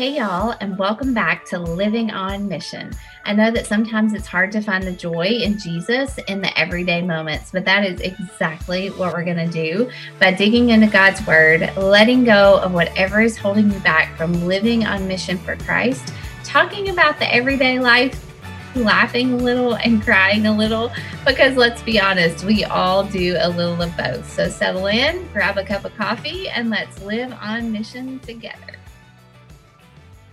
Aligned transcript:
Hey, 0.00 0.16
y'all, 0.16 0.54
and 0.62 0.78
welcome 0.78 1.12
back 1.12 1.44
to 1.48 1.58
Living 1.58 2.10
on 2.10 2.48
Mission. 2.48 2.90
I 3.26 3.34
know 3.34 3.50
that 3.50 3.66
sometimes 3.66 4.14
it's 4.14 4.26
hard 4.26 4.50
to 4.52 4.62
find 4.62 4.82
the 4.82 4.92
joy 4.92 5.26
in 5.26 5.58
Jesus 5.58 6.16
in 6.26 6.40
the 6.40 6.58
everyday 6.58 7.02
moments, 7.02 7.50
but 7.50 7.66
that 7.66 7.84
is 7.84 8.00
exactly 8.00 8.88
what 8.88 9.12
we're 9.12 9.24
going 9.24 9.46
to 9.46 9.52
do 9.52 9.90
by 10.18 10.32
digging 10.32 10.70
into 10.70 10.86
God's 10.86 11.20
Word, 11.26 11.70
letting 11.76 12.24
go 12.24 12.60
of 12.62 12.72
whatever 12.72 13.20
is 13.20 13.36
holding 13.36 13.70
you 13.70 13.78
back 13.80 14.16
from 14.16 14.46
living 14.46 14.86
on 14.86 15.06
mission 15.06 15.36
for 15.36 15.54
Christ, 15.56 16.14
talking 16.44 16.88
about 16.88 17.18
the 17.18 17.30
everyday 17.30 17.78
life, 17.78 18.24
laughing 18.74 19.34
a 19.34 19.36
little 19.36 19.74
and 19.74 20.02
crying 20.02 20.46
a 20.46 20.56
little, 20.56 20.90
because 21.26 21.56
let's 21.56 21.82
be 21.82 22.00
honest, 22.00 22.42
we 22.46 22.64
all 22.64 23.04
do 23.04 23.36
a 23.38 23.50
little 23.50 23.82
of 23.82 23.94
both. 23.98 24.32
So 24.32 24.48
settle 24.48 24.86
in, 24.86 25.28
grab 25.34 25.58
a 25.58 25.64
cup 25.64 25.84
of 25.84 25.94
coffee, 25.94 26.48
and 26.48 26.70
let's 26.70 27.02
live 27.02 27.34
on 27.42 27.70
mission 27.70 28.18
together. 28.20 28.69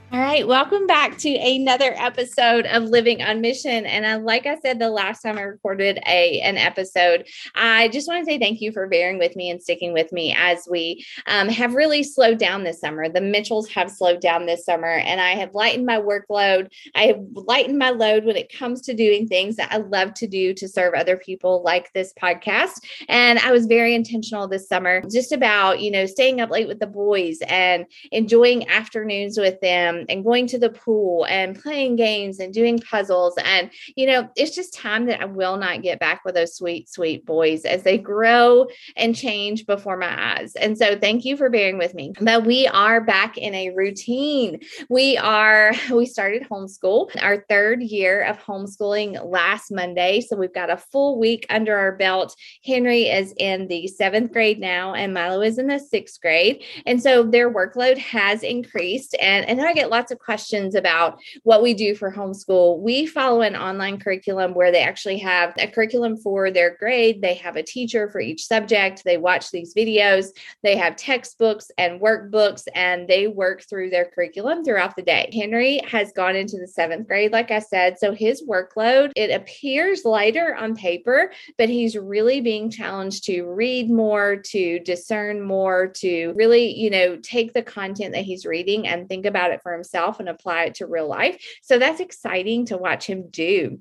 All 0.09 0.19
right, 0.19 0.47
welcome 0.47 0.87
back 0.87 1.17
to 1.17 1.29
another 1.29 1.93
episode 1.97 2.65
of 2.67 2.83
Living 2.83 3.21
on 3.21 3.41
Mission. 3.41 3.85
And 3.85 4.05
I, 4.05 4.15
like 4.15 4.45
I 4.45 4.57
said 4.59 4.79
the 4.79 4.89
last 4.89 5.21
time 5.21 5.37
I 5.37 5.41
recorded 5.41 5.99
a 6.07 6.39
an 6.39 6.55
episode, 6.55 7.27
I 7.55 7.89
just 7.89 8.07
want 8.07 8.21
to 8.21 8.31
say 8.31 8.39
thank 8.39 8.61
you 8.61 8.71
for 8.71 8.87
bearing 8.87 9.19
with 9.19 9.35
me 9.35 9.49
and 9.49 9.61
sticking 9.61 9.91
with 9.91 10.13
me 10.13 10.33
as 10.37 10.65
we 10.71 11.05
um, 11.25 11.49
have 11.49 11.73
really 11.73 12.03
slowed 12.03 12.37
down 12.37 12.63
this 12.63 12.79
summer. 12.79 13.09
The 13.09 13.19
Mitchells 13.19 13.67
have 13.71 13.91
slowed 13.91 14.21
down 14.21 14.45
this 14.45 14.63
summer, 14.63 14.93
and 14.93 15.19
I 15.19 15.31
have 15.31 15.53
lightened 15.53 15.85
my 15.85 15.99
workload. 15.99 16.71
I 16.95 17.07
have 17.07 17.19
lightened 17.33 17.77
my 17.77 17.89
load 17.89 18.23
when 18.23 18.37
it 18.37 18.53
comes 18.53 18.79
to 18.83 18.93
doing 18.93 19.27
things 19.27 19.57
that 19.57 19.73
I 19.73 19.77
love 19.77 20.13
to 20.15 20.27
do 20.27 20.53
to 20.53 20.69
serve 20.69 20.93
other 20.93 21.17
people, 21.17 21.63
like 21.63 21.91
this 21.91 22.13
podcast. 22.13 22.79
And 23.09 23.39
I 23.39 23.51
was 23.51 23.65
very 23.65 23.93
intentional 23.93 24.47
this 24.47 24.69
summer, 24.69 25.01
just 25.11 25.33
about 25.33 25.81
you 25.81 25.91
know 25.91 26.05
staying 26.05 26.39
up 26.39 26.49
late 26.49 26.69
with 26.69 26.79
the 26.79 26.87
boys 26.87 27.39
and 27.49 27.85
enjoying 28.13 28.69
afternoons 28.69 29.37
with 29.37 29.59
them 29.59 29.96
Um, 29.97 30.05
and 30.09 30.23
going 30.23 30.47
to 30.47 30.57
the 30.57 30.69
pool 30.69 31.25
and 31.29 31.59
playing 31.59 31.95
games 31.95 32.39
and 32.39 32.53
doing 32.53 32.79
puzzles. 32.79 33.35
And, 33.43 33.69
you 33.95 34.07
know, 34.07 34.29
it's 34.35 34.55
just 34.55 34.73
time 34.73 35.05
that 35.05 35.21
I 35.21 35.25
will 35.25 35.57
not 35.57 35.81
get 35.81 35.99
back 35.99 36.23
with 36.25 36.35
those 36.35 36.55
sweet, 36.55 36.89
sweet 36.89 37.25
boys 37.25 37.65
as 37.65 37.83
they 37.83 37.97
grow 37.97 38.67
and 38.95 39.15
change 39.15 39.65
before 39.65 39.97
my 39.97 40.37
eyes. 40.37 40.55
And 40.55 40.77
so 40.77 40.97
thank 40.97 41.25
you 41.25 41.37
for 41.37 41.49
bearing 41.49 41.77
with 41.77 41.93
me. 41.93 42.13
But 42.19 42.45
we 42.45 42.67
are 42.67 43.01
back 43.01 43.37
in 43.37 43.53
a 43.53 43.69
routine. 43.71 44.61
We 44.89 45.17
are, 45.17 45.73
we 45.91 46.05
started 46.05 46.47
homeschool, 46.49 47.09
our 47.21 47.45
third 47.49 47.81
year 47.81 48.23
of 48.23 48.41
homeschooling 48.43 49.23
last 49.29 49.71
Monday. 49.71 50.21
So 50.21 50.35
we've 50.35 50.53
got 50.53 50.69
a 50.69 50.77
full 50.77 51.19
week 51.19 51.45
under 51.49 51.77
our 51.77 51.95
belt. 51.95 52.35
Henry 52.65 53.03
is 53.03 53.33
in 53.37 53.67
the 53.67 53.87
seventh 53.87 54.31
grade 54.31 54.59
now, 54.59 54.93
and 54.93 55.13
Milo 55.13 55.41
is 55.41 55.57
in 55.57 55.67
the 55.67 55.79
sixth 55.79 56.21
grade. 56.21 56.63
And 56.85 57.01
so 57.01 57.23
their 57.23 57.51
workload 57.51 57.97
has 57.97 58.43
increased. 58.43 59.15
And, 59.19 59.45
and 59.47 59.61
I 59.61 59.73
get 59.73 59.86
get 59.87 59.91
lots 59.91 60.11
of 60.11 60.19
questions 60.19 60.75
about 60.75 61.19
what 61.43 61.63
we 61.63 61.73
do 61.73 61.95
for 61.95 62.11
homeschool. 62.11 62.79
We 62.79 63.05
follow 63.05 63.41
an 63.41 63.55
online 63.55 63.99
curriculum 63.99 64.53
where 64.53 64.71
they 64.71 64.81
actually 64.81 65.17
have 65.19 65.53
a 65.57 65.67
curriculum 65.67 66.17
for 66.17 66.51
their 66.51 66.75
grade. 66.77 67.21
They 67.21 67.35
have 67.35 67.55
a 67.55 67.63
teacher 67.63 68.09
for 68.09 68.19
each 68.19 68.45
subject. 68.45 69.03
They 69.03 69.17
watch 69.17 69.51
these 69.51 69.73
videos. 69.73 70.27
They 70.63 70.75
have 70.77 70.95
textbooks 70.95 71.71
and 71.77 72.01
workbooks, 72.01 72.63
and 72.75 73.07
they 73.07 73.27
work 73.27 73.63
through 73.69 73.89
their 73.89 74.05
curriculum 74.05 74.63
throughout 74.63 74.95
the 74.95 75.01
day. 75.01 75.29
Henry 75.33 75.79
has 75.87 76.11
gone 76.11 76.35
into 76.35 76.57
the 76.57 76.67
seventh 76.67 77.07
grade, 77.07 77.31
like 77.31 77.51
I 77.51 77.59
said. 77.59 77.97
So 77.97 78.13
his 78.13 78.43
workload, 78.43 79.11
it 79.15 79.31
appears 79.31 80.05
lighter 80.05 80.55
on 80.55 80.75
paper, 80.75 81.31
but 81.57 81.69
he's 81.69 81.97
really 81.97 82.41
being 82.41 82.69
challenged 82.69 83.23
to 83.25 83.43
read 83.43 83.89
more, 83.89 84.35
to 84.35 84.79
discern 84.79 85.41
more, 85.41 85.87
to 85.87 86.33
really, 86.35 86.77
you 86.77 86.89
know, 86.89 87.17
take 87.17 87.53
the 87.53 87.61
content 87.61 88.13
that 88.13 88.23
he's 88.23 88.45
reading 88.45 88.87
and 88.87 89.07
think 89.07 89.25
about 89.25 89.51
it 89.51 89.61
for 89.63 89.76
himself 89.77 90.19
and 90.19 90.27
apply 90.27 90.65
it 90.65 90.75
to 90.75 90.87
real 90.87 91.07
life. 91.07 91.41
So 91.61 91.79
that's 91.79 92.01
exciting 92.01 92.65
to 92.67 92.77
watch 92.77 93.05
him 93.05 93.29
do 93.29 93.79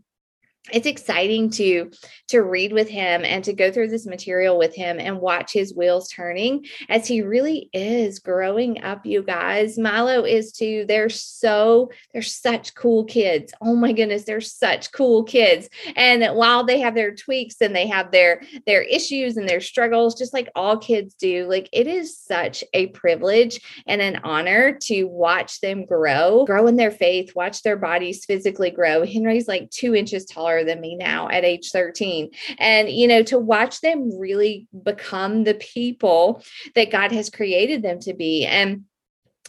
it's 0.73 0.87
exciting 0.87 1.51
to 1.51 1.91
to 2.29 2.41
read 2.41 2.73
with 2.73 2.89
him 2.89 3.25
and 3.25 3.45
to 3.45 3.53
go 3.53 3.71
through 3.71 3.89
this 3.89 4.07
material 4.07 4.59
with 4.59 4.75
him 4.75 4.99
and 4.99 5.21
watch 5.21 5.53
his 5.53 5.75
wheels 5.75 6.09
turning 6.09 6.67
as 6.89 7.07
he 7.07 7.23
really 7.23 7.71
is 7.73 8.19
growing 8.19 8.83
up 8.83 9.07
you 9.07 9.23
guys. 9.23 9.79
Milo 9.79 10.25
is 10.25 10.53
too. 10.53 10.85
They're 10.89 11.09
so 11.09 11.91
they're 12.13 12.23
such 12.23 12.75
cool 12.75 13.05
kids. 13.05 13.53
Oh 13.61 13.77
my 13.77 13.93
goodness 13.93 14.25
they're 14.25 14.41
such 14.41 14.91
cool 14.93 15.23
kids. 15.23 15.69
And 15.95 16.25
while 16.37 16.65
they 16.65 16.81
have 16.81 16.95
their 16.95 17.15
tweaks 17.15 17.57
and 17.61 17.75
they 17.75 17.87
have 17.87 18.11
their 18.11 18.43
their 18.67 18.83
issues 18.83 19.37
and 19.37 19.49
their 19.49 19.61
struggles 19.61 20.19
just 20.19 20.35
like 20.35 20.49
all 20.57 20.79
kids 20.79 21.15
do 21.15 21.47
like 21.49 21.69
it 21.73 21.87
is 21.87 22.19
such 22.19 22.65
a 22.75 22.89
privilege 22.89 23.61
and 23.87 24.03
an 24.03 24.21
honor 24.25 24.77
to 24.83 25.05
watch 25.05 25.61
them 25.61 25.85
grow 25.85 26.45
grow 26.45 26.67
in 26.67 26.77
their 26.77 26.91
faith 26.91 27.37
watch 27.37 27.63
their 27.63 27.77
bodies 27.77 28.25
physically 28.25 28.71
grow. 28.71 29.05
Henry's 29.05 29.47
like 29.47 29.71
two 29.71 29.95
inches 29.95 30.25
taller 30.25 30.56
than 30.65 30.81
me 30.81 30.97
now 30.97 31.29
at 31.29 31.45
age 31.45 31.71
13. 31.71 32.31
And, 32.59 32.89
you 32.91 33.09
know, 33.09 33.23
to 33.25 33.39
watch 33.39 33.81
them 33.81 34.19
really 34.19 34.69
become 34.83 35.45
the 35.45 35.55
people 35.55 36.43
that 36.75 36.91
God 36.91 37.13
has 37.13 37.31
created 37.31 37.83
them 37.83 38.01
to 38.01 38.15
be. 38.15 38.45
And 38.45 38.85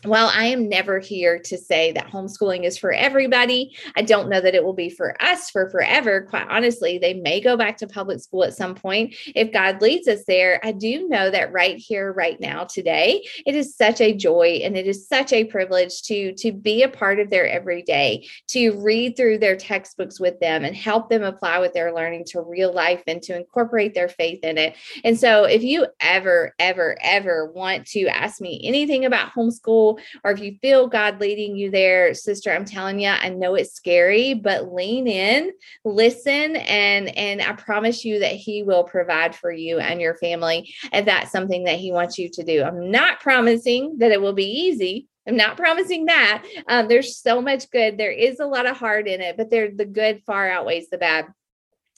well, 0.05 0.31
I 0.33 0.45
am 0.45 0.69
never 0.69 0.99
here 0.99 1.39
to 1.39 1.57
say 1.57 1.91
that 1.93 2.11
homeschooling 2.11 2.63
is 2.63 2.77
for 2.77 2.91
everybody. 2.91 3.75
I 3.95 4.03
don't 4.03 4.29
know 4.29 4.39
that 4.39 4.53
it 4.53 4.63
will 4.63 4.73
be 4.73 4.89
for 4.89 5.21
us 5.21 5.49
for 5.49 5.69
forever. 5.69 6.21
Quite 6.29 6.47
honestly, 6.49 6.97
they 6.97 7.15
may 7.15 7.41
go 7.41 7.57
back 7.57 7.77
to 7.77 7.87
public 7.87 8.19
school 8.19 8.43
at 8.43 8.55
some 8.55 8.75
point 8.75 9.15
if 9.33 9.51
God 9.51 9.81
leads 9.81 10.07
us 10.07 10.23
there. 10.27 10.59
I 10.63 10.71
do 10.71 11.07
know 11.07 11.31
that 11.31 11.51
right 11.51 11.77
here, 11.77 12.13
right 12.13 12.39
now, 12.39 12.65
today, 12.65 13.25
it 13.45 13.55
is 13.55 13.75
such 13.75 13.99
a 13.99 14.13
joy 14.13 14.61
and 14.63 14.77
it 14.77 14.87
is 14.87 15.07
such 15.07 15.33
a 15.33 15.45
privilege 15.45 16.03
to, 16.03 16.33
to 16.33 16.51
be 16.51 16.83
a 16.83 16.89
part 16.89 17.19
of 17.19 17.29
their 17.29 17.47
everyday, 17.47 18.27
to 18.49 18.71
read 18.81 19.17
through 19.17 19.39
their 19.39 19.55
textbooks 19.55 20.19
with 20.19 20.39
them 20.39 20.63
and 20.63 20.75
help 20.75 21.09
them 21.09 21.23
apply 21.23 21.59
what 21.59 21.73
they're 21.73 21.95
learning 21.95 22.25
to 22.25 22.41
real 22.41 22.73
life 22.73 23.01
and 23.07 23.21
to 23.23 23.35
incorporate 23.35 23.93
their 23.95 24.09
faith 24.09 24.39
in 24.43 24.57
it. 24.57 24.75
And 25.03 25.19
so, 25.19 25.45
if 25.45 25.63
you 25.63 25.87
ever, 25.99 26.53
ever, 26.59 26.97
ever 27.01 27.51
want 27.51 27.87
to 27.87 28.07
ask 28.07 28.39
me 28.39 28.61
anything 28.63 29.05
about 29.05 29.31
homeschool, 29.31 29.86
or 30.23 30.31
if 30.31 30.39
you 30.39 30.57
feel 30.61 30.87
God 30.87 31.19
leading 31.19 31.55
you 31.55 31.71
there, 31.71 32.13
sister, 32.13 32.51
I'm 32.51 32.65
telling 32.65 32.99
you, 32.99 33.09
I 33.09 33.29
know 33.29 33.55
it's 33.55 33.73
scary, 33.73 34.33
but 34.33 34.73
lean 34.73 35.07
in, 35.07 35.51
listen, 35.85 36.55
and 36.55 37.15
and 37.17 37.41
I 37.41 37.53
promise 37.53 38.03
you 38.03 38.19
that 38.19 38.33
He 38.33 38.63
will 38.63 38.83
provide 38.83 39.35
for 39.35 39.51
you 39.51 39.79
and 39.79 40.01
your 40.01 40.15
family 40.17 40.73
if 40.91 41.05
that's 41.05 41.31
something 41.31 41.63
that 41.65 41.79
He 41.79 41.91
wants 41.91 42.17
you 42.17 42.29
to 42.29 42.43
do. 42.43 42.63
I'm 42.63 42.91
not 42.91 43.19
promising 43.19 43.97
that 43.99 44.11
it 44.11 44.21
will 44.21 44.33
be 44.33 44.49
easy. 44.67 45.07
I'm 45.27 45.35
not 45.35 45.57
promising 45.57 46.05
that. 46.05 46.43
Um, 46.67 46.87
there's 46.87 47.17
so 47.17 47.41
much 47.41 47.69
good. 47.69 47.97
There 47.97 48.11
is 48.11 48.39
a 48.39 48.45
lot 48.45 48.65
of 48.65 48.77
hard 48.77 49.07
in 49.07 49.21
it, 49.21 49.35
but 49.35 49.49
there 49.49 49.69
the 49.75 49.85
good 49.85 50.21
far 50.25 50.49
outweighs 50.49 50.89
the 50.89 50.97
bad 50.97 51.27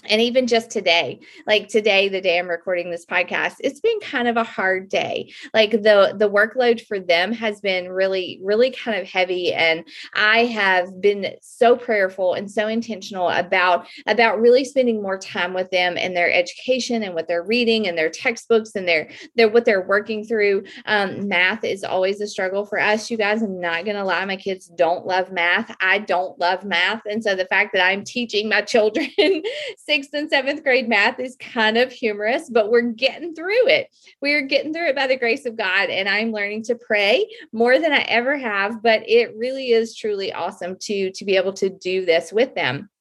and 0.06 0.22
even 0.22 0.48
just 0.48 0.72
today 0.72 1.20
like 1.46 1.68
today 1.68 2.08
the 2.08 2.22
day 2.22 2.40
i'm 2.40 2.48
recording 2.48 2.90
this 2.90 3.06
podcast 3.06 3.56
it's 3.60 3.80
been 3.80 4.00
kind 4.00 4.28
of 4.28 4.38
a 4.38 4.44
hard 4.44 4.90
day. 4.90 5.32
Like 5.54 5.72
the 5.72 6.16
the 6.18 6.30
workload 6.30 6.86
for 6.86 7.00
them 7.00 7.32
has 7.34 7.62
been 7.62 7.90
really 7.90 8.40
really 8.44 8.72
kind 8.72 9.00
of 9.00 9.08
heavy. 9.08 9.54
And 9.54 9.88
i 10.14 10.46
have 10.46 11.02
been 11.02 11.36
so 11.42 11.76
prayerful 11.76 12.34
and 12.34 12.50
so 12.50 12.68
intentional 12.68 13.30
about 13.30 13.88
about 14.08 14.40
really 14.40 14.66
spending 14.66 15.02
more 15.02 15.18
time 15.18 15.54
with 15.54 15.70
them 15.72 15.98
and 15.98 16.16
their 16.16 16.32
education 16.32 17.04
and 17.04 17.14
what 17.14 17.28
they're 17.28 17.44
reading 17.44 17.88
and 17.88 17.98
their 17.98 18.10
textbooks 18.10 18.76
and 18.76 18.88
their 18.88 19.10
their 19.36 19.50
what 19.50 19.66
they're 19.66 19.88
working 19.88 20.24
through. 20.24 20.64
Um, 20.86 21.28
math 21.28 21.64
is 21.64 21.84
always 21.84 22.22
a 22.22 22.28
struggle 22.28 22.66
for 22.66 22.80
us. 22.80 23.10
You 23.10 23.18
guys 23.18 23.42
i'm 23.42 23.60
not 23.60 23.86
gonna 23.86 24.06
lie 24.06 24.26
my 24.26 24.36
kids 24.36 24.68
don't 24.68 25.06
love 25.06 25.32
math. 25.32 25.76
I 25.82 26.00
don't 26.00 26.38
love 26.40 26.64
math. 26.64 27.02
And 27.06 27.24
so 27.24 27.36
the 27.36 27.46
fact 27.46 27.74
that 27.74 27.86
i'm 27.86 28.04
teaching 28.04 28.50
my 28.50 28.62
children 28.62 29.10
sixth 29.90 30.14
and 30.14 30.30
seventh 30.30 30.64
grade 30.64 30.88
math 30.88 31.20
is 31.20 31.36
kind 31.38 31.76
of 31.76 31.92
humorous, 31.92 32.48
but 32.48 32.70
we're 32.70 32.92
getting 32.92 33.34
through 33.34 33.68
it. 33.70 33.88
We're 34.22 34.44
getting 34.44 34.72
through 34.72 34.90
it 34.90 34.96
by 34.96 35.08
the 35.08 35.18
grace 35.18 35.48
of 35.48 35.58
God. 35.58 35.90
And 35.90 36.08
I'm 36.08 36.32
learning 36.32 36.62
to 36.66 36.76
pray 36.76 37.28
more 37.52 37.80
than 37.80 37.92
I 37.92 38.02
ever 38.02 38.38
have, 38.38 38.84
but 38.84 39.02
it 39.10 39.36
really 39.36 39.72
is 39.72 39.96
truly 39.96 40.32
awesome 40.32 40.78
to, 40.82 41.10
to 41.10 41.26
be 41.26 41.38
able 41.38 41.54
to 41.54 41.72
do 41.72 42.06
this 42.06 42.32
with 42.32 42.54
them. 42.54 42.92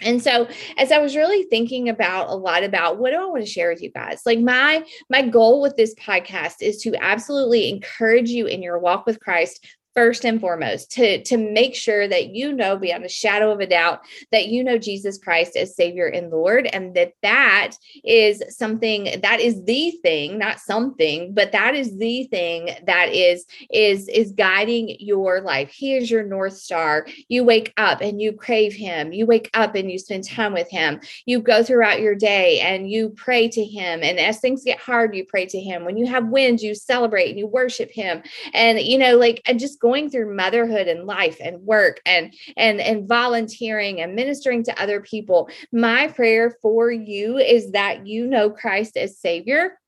And 0.00 0.22
so 0.22 0.48
as 0.78 0.90
I 0.90 1.00
was 1.00 1.16
really 1.16 1.42
thinking 1.42 1.90
about 1.90 2.30
a 2.30 2.34
lot 2.34 2.64
about 2.64 2.96
what 2.96 3.10
do 3.10 3.20
I 3.20 3.26
want 3.26 3.44
to 3.44 3.50
share 3.50 3.68
with 3.68 3.82
you 3.82 3.90
guys? 3.90 4.22
Like 4.24 4.40
my 4.40 4.86
my 5.10 5.20
goal 5.20 5.60
with 5.60 5.76
this 5.76 5.94
podcast 5.96 6.62
is 6.62 6.78
to 6.78 6.96
absolutely 7.04 7.68
encourage 7.68 8.30
you 8.30 8.46
in 8.46 8.62
your 8.62 8.78
walk 8.78 9.04
with 9.04 9.20
Christ 9.20 9.66
first 9.94 10.24
and 10.24 10.40
foremost 10.40 10.90
to 10.92 11.22
to 11.22 11.36
make 11.36 11.74
sure 11.74 12.08
that 12.08 12.30
you 12.34 12.52
know 12.52 12.76
beyond 12.76 13.04
a 13.04 13.08
shadow 13.08 13.50
of 13.52 13.60
a 13.60 13.66
doubt 13.66 14.00
that 14.30 14.48
you 14.48 14.64
know 14.64 14.78
Jesus 14.78 15.18
Christ 15.18 15.56
as 15.56 15.76
savior 15.76 16.06
and 16.06 16.30
lord 16.30 16.66
and 16.72 16.94
that 16.94 17.12
that 17.22 17.72
is 18.04 18.42
something 18.48 19.20
that 19.22 19.40
is 19.40 19.64
the 19.64 19.90
thing 20.02 20.38
not 20.38 20.58
something 20.58 21.34
but 21.34 21.52
that 21.52 21.74
is 21.74 21.96
the 21.98 22.24
thing 22.24 22.70
that 22.86 23.12
is 23.12 23.46
is 23.70 24.08
is 24.08 24.32
guiding 24.32 24.96
your 25.00 25.40
life. 25.40 25.70
He 25.70 25.96
is 25.96 26.10
your 26.10 26.22
north 26.22 26.56
star. 26.56 27.06
You 27.28 27.44
wake 27.44 27.72
up 27.76 28.00
and 28.00 28.20
you 28.20 28.32
crave 28.32 28.72
him. 28.72 29.12
You 29.12 29.26
wake 29.26 29.50
up 29.54 29.74
and 29.74 29.90
you 29.90 29.98
spend 29.98 30.28
time 30.28 30.52
with 30.52 30.70
him. 30.70 31.00
You 31.26 31.40
go 31.40 31.62
throughout 31.62 32.00
your 32.00 32.14
day 32.14 32.60
and 32.60 32.90
you 32.90 33.10
pray 33.10 33.48
to 33.48 33.64
him. 33.64 34.00
And 34.02 34.18
as 34.18 34.40
things 34.40 34.64
get 34.64 34.78
hard 34.78 35.14
you 35.14 35.24
pray 35.24 35.46
to 35.46 35.60
him. 35.60 35.84
When 35.84 35.96
you 35.96 36.06
have 36.06 36.28
wins 36.28 36.62
you 36.62 36.74
celebrate 36.74 37.30
and 37.30 37.38
you 37.38 37.46
worship 37.46 37.90
him. 37.90 38.22
And 38.54 38.80
you 38.80 38.98
know 38.98 39.16
like 39.16 39.42
and 39.46 39.58
just 39.58 39.80
going 39.82 40.08
through 40.08 40.34
motherhood 40.34 40.88
and 40.88 41.04
life 41.04 41.36
and 41.42 41.60
work 41.62 42.00
and 42.06 42.32
and 42.56 42.80
and 42.80 43.08
volunteering 43.08 44.00
and 44.00 44.14
ministering 44.14 44.62
to 44.64 44.82
other 44.82 45.00
people, 45.00 45.50
my 45.72 46.08
prayer 46.08 46.56
for 46.62 46.90
you 46.90 47.36
is 47.36 47.72
that 47.72 48.06
you 48.06 48.26
know 48.26 48.48
Christ 48.48 48.96
as 48.96 49.18
Savior 49.18 49.78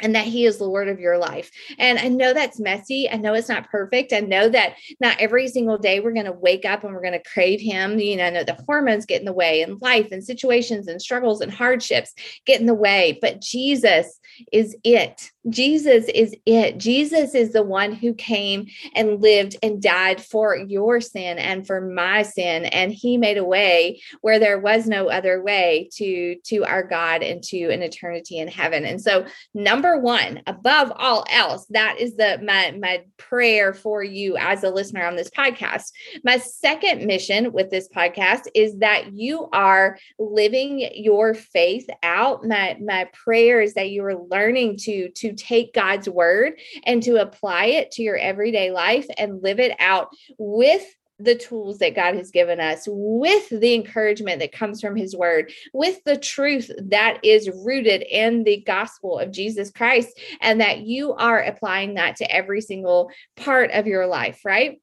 and 0.00 0.14
that 0.14 0.26
he 0.26 0.46
is 0.46 0.58
the 0.58 0.64
lord 0.64 0.88
of 0.88 1.00
your 1.00 1.18
life. 1.18 1.50
And 1.78 1.98
i 1.98 2.08
know 2.08 2.32
that's 2.32 2.60
messy. 2.60 3.08
I 3.10 3.16
know 3.16 3.34
it's 3.34 3.48
not 3.48 3.70
perfect. 3.70 4.12
I 4.12 4.20
know 4.20 4.48
that 4.48 4.74
not 5.00 5.20
every 5.20 5.48
single 5.48 5.78
day 5.78 6.00
we're 6.00 6.12
going 6.12 6.26
to 6.26 6.32
wake 6.32 6.64
up 6.64 6.84
and 6.84 6.92
we're 6.94 7.02
going 7.02 7.12
to 7.12 7.30
crave 7.30 7.60
him. 7.60 7.98
You 7.98 8.16
know 8.16 8.24
i 8.24 8.30
know 8.30 8.44
the 8.44 8.62
hormones 8.66 9.06
get 9.06 9.20
in 9.20 9.26
the 9.26 9.32
way 9.32 9.62
and 9.62 9.80
life 9.80 10.08
and 10.12 10.24
situations 10.24 10.88
and 10.88 11.00
struggles 11.00 11.40
and 11.40 11.52
hardships 11.52 12.12
get 12.46 12.60
in 12.60 12.66
the 12.66 12.74
way 12.74 13.18
but 13.20 13.40
jesus 13.40 14.20
is 14.52 14.76
it. 14.84 15.30
Jesus 15.48 16.06
is 16.14 16.34
it. 16.46 16.78
Jesus 16.78 17.34
is 17.34 17.52
the 17.52 17.62
one 17.62 17.92
who 17.92 18.14
came 18.14 18.66
and 18.94 19.20
lived 19.20 19.56
and 19.62 19.82
died 19.82 20.22
for 20.22 20.56
your 20.56 21.00
sin 21.00 21.38
and 21.38 21.66
for 21.66 21.80
my 21.80 22.22
sin 22.22 22.66
and 22.66 22.92
he 22.92 23.16
made 23.16 23.38
a 23.38 23.44
way 23.44 24.00
where 24.20 24.38
there 24.38 24.58
was 24.58 24.86
no 24.86 25.08
other 25.08 25.42
way 25.42 25.90
to 25.94 26.36
to 26.44 26.64
our 26.64 26.82
God 26.82 27.22
and 27.22 27.42
to 27.44 27.70
an 27.70 27.82
eternity 27.82 28.38
in 28.38 28.48
heaven. 28.48 28.84
And 28.84 29.00
so 29.00 29.26
number 29.52 29.81
1, 29.82 30.42
above 30.46 30.92
all 30.96 31.24
else, 31.30 31.66
that 31.70 31.96
is 31.98 32.16
the 32.16 32.40
my 32.42 32.72
my 32.78 33.04
prayer 33.16 33.74
for 33.74 34.02
you 34.02 34.36
as 34.36 34.64
a 34.64 34.70
listener 34.70 35.04
on 35.04 35.16
this 35.16 35.30
podcast. 35.30 35.90
My 36.24 36.38
second 36.38 37.06
mission 37.06 37.52
with 37.52 37.70
this 37.70 37.88
podcast 37.88 38.42
is 38.54 38.78
that 38.78 39.12
you 39.12 39.48
are 39.52 39.98
living 40.18 40.88
your 40.94 41.34
faith 41.34 41.88
out. 42.02 42.44
My 42.46 42.76
my 42.82 43.08
prayer 43.12 43.60
is 43.60 43.74
that 43.74 43.90
you 43.90 44.04
are 44.04 44.16
learning 44.16 44.76
to 44.82 45.10
to 45.10 45.34
take 45.34 45.74
God's 45.74 46.08
word 46.08 46.54
and 46.84 47.02
to 47.02 47.16
apply 47.16 47.66
it 47.66 47.90
to 47.92 48.02
your 48.02 48.16
everyday 48.16 48.70
life 48.70 49.06
and 49.18 49.42
live 49.42 49.58
it 49.58 49.76
out 49.78 50.08
with 50.38 50.84
the 51.18 51.34
tools 51.36 51.78
that 51.78 51.94
God 51.94 52.16
has 52.16 52.30
given 52.30 52.58
us, 52.58 52.84
with 52.86 53.48
the 53.48 53.74
encouragement 53.74 54.40
that 54.40 54.52
comes 54.52 54.80
from 54.80 54.96
His 54.96 55.16
Word, 55.16 55.52
with 55.72 56.02
the 56.04 56.16
truth 56.16 56.70
that 56.78 57.18
is 57.24 57.48
rooted 57.64 58.02
in 58.02 58.44
the 58.44 58.62
gospel 58.66 59.18
of 59.18 59.30
Jesus 59.30 59.70
Christ, 59.70 60.18
and 60.40 60.60
that 60.60 60.80
you 60.80 61.12
are 61.12 61.40
applying 61.40 61.94
that 61.94 62.16
to 62.16 62.30
every 62.30 62.60
single 62.60 63.10
part 63.36 63.70
of 63.70 63.86
your 63.86 64.06
life, 64.06 64.40
right? 64.44 64.81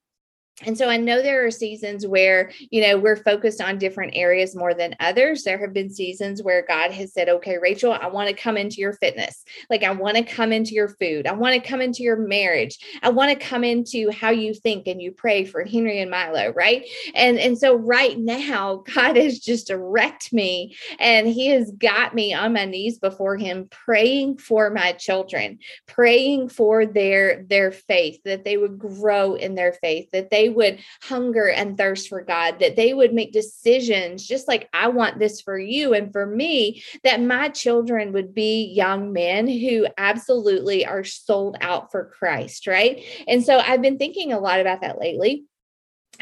And 0.66 0.78
so 0.78 0.90
I 0.90 0.98
know 0.98 1.22
there 1.22 1.46
are 1.46 1.52
seasons 1.52 2.06
where, 2.06 2.52
you 2.70 2.82
know, 2.82 2.98
we're 2.98 3.16
focused 3.16 3.62
on 3.62 3.78
different 3.78 4.14
areas 4.16 4.56
more 4.56 4.74
than 4.74 4.96
others. 5.00 5.44
There 5.44 5.58
have 5.58 5.74
been 5.74 5.90
seasons 5.90 6.44
where 6.44 6.66
God 6.68 6.92
has 6.92 7.14
said, 7.14 7.30
okay, 7.30 7.58
Rachel, 7.58 7.94
I 7.94 8.08
want 8.08 8.28
to 8.28 8.36
come 8.36 8.58
into 8.58 8.78
your 8.78 8.92
fitness. 8.94 9.46
Like, 9.70 9.84
I 9.84 9.92
want 9.92 10.18
to 10.18 10.24
come 10.24 10.52
into 10.52 10.74
your 10.74 10.90
food. 10.90 11.28
I 11.28 11.34
want 11.34 11.56
to 11.56 11.68
come 11.68 11.82
into 11.82 12.04
your 12.04 12.18
marriage. 12.18 12.78
I 13.02 13.10
want 13.10 13.32
to 13.32 13.48
come 13.48 13.64
into 13.64 14.12
how 14.12 14.32
you 14.32 14.54
think 14.54 14.88
and 14.88 15.02
you 15.02 15.14
pray 15.14 15.46
for 15.46 15.64
Henry 15.64 16.02
and 16.02 16.12
Milo, 16.12 16.52
right? 16.52 16.86
And, 17.16 17.40
and 17.40 17.58
so 17.58 17.76
right 17.76 18.20
now, 18.20 18.84
God 18.94 19.16
has 19.16 19.40
just 19.40 19.70
erect 19.70 20.34
me 20.34 20.76
and 21.00 21.26
he 21.26 21.48
has 21.48 21.72
got 21.72 22.14
me 22.14 22.34
on 22.34 22.52
my 22.52 22.66
knees 22.66 23.00
before 23.00 23.38
him, 23.38 23.70
praying 23.72 24.40
for 24.40 24.70
my 24.72 24.92
children, 24.92 25.60
praying 25.88 26.50
for 26.50 26.86
their, 26.86 27.44
their 27.44 27.72
faith, 27.72 28.20
that 28.26 28.44
they 28.44 28.58
would 28.58 28.78
grow 28.78 29.36
in 29.36 29.56
their 29.56 29.72
faith, 29.72 30.10
that 30.12 30.30
they 30.30 30.49
would 30.50 30.80
hunger 31.02 31.50
and 31.50 31.78
thirst 31.78 32.10
for 32.10 32.22
God, 32.22 32.60
that 32.60 32.76
they 32.76 32.94
would 32.94 33.14
make 33.14 33.32
decisions 33.32 34.26
just 34.26 34.48
like 34.48 34.70
I 34.74 34.90
want 34.90 35.20
this 35.20 35.42
for 35.42 35.58
you 35.58 35.94
and 35.94 36.12
for 36.12 36.26
me, 36.26 36.84
that 37.04 37.22
my 37.22 37.50
children 37.50 38.14
would 38.14 38.34
be 38.34 38.66
young 38.66 39.14
men 39.14 39.48
who 39.48 39.88
absolutely 39.98 40.86
are 40.86 41.04
sold 41.04 41.58
out 41.62 41.92
for 41.92 42.06
Christ, 42.06 42.68
right? 42.68 43.04
And 43.28 43.44
so 43.44 43.58
I've 43.60 43.82
been 43.82 43.98
thinking 43.98 44.34
a 44.34 44.40
lot 44.40 44.60
about 44.60 44.82
that 44.82 45.00
lately. 45.00 45.46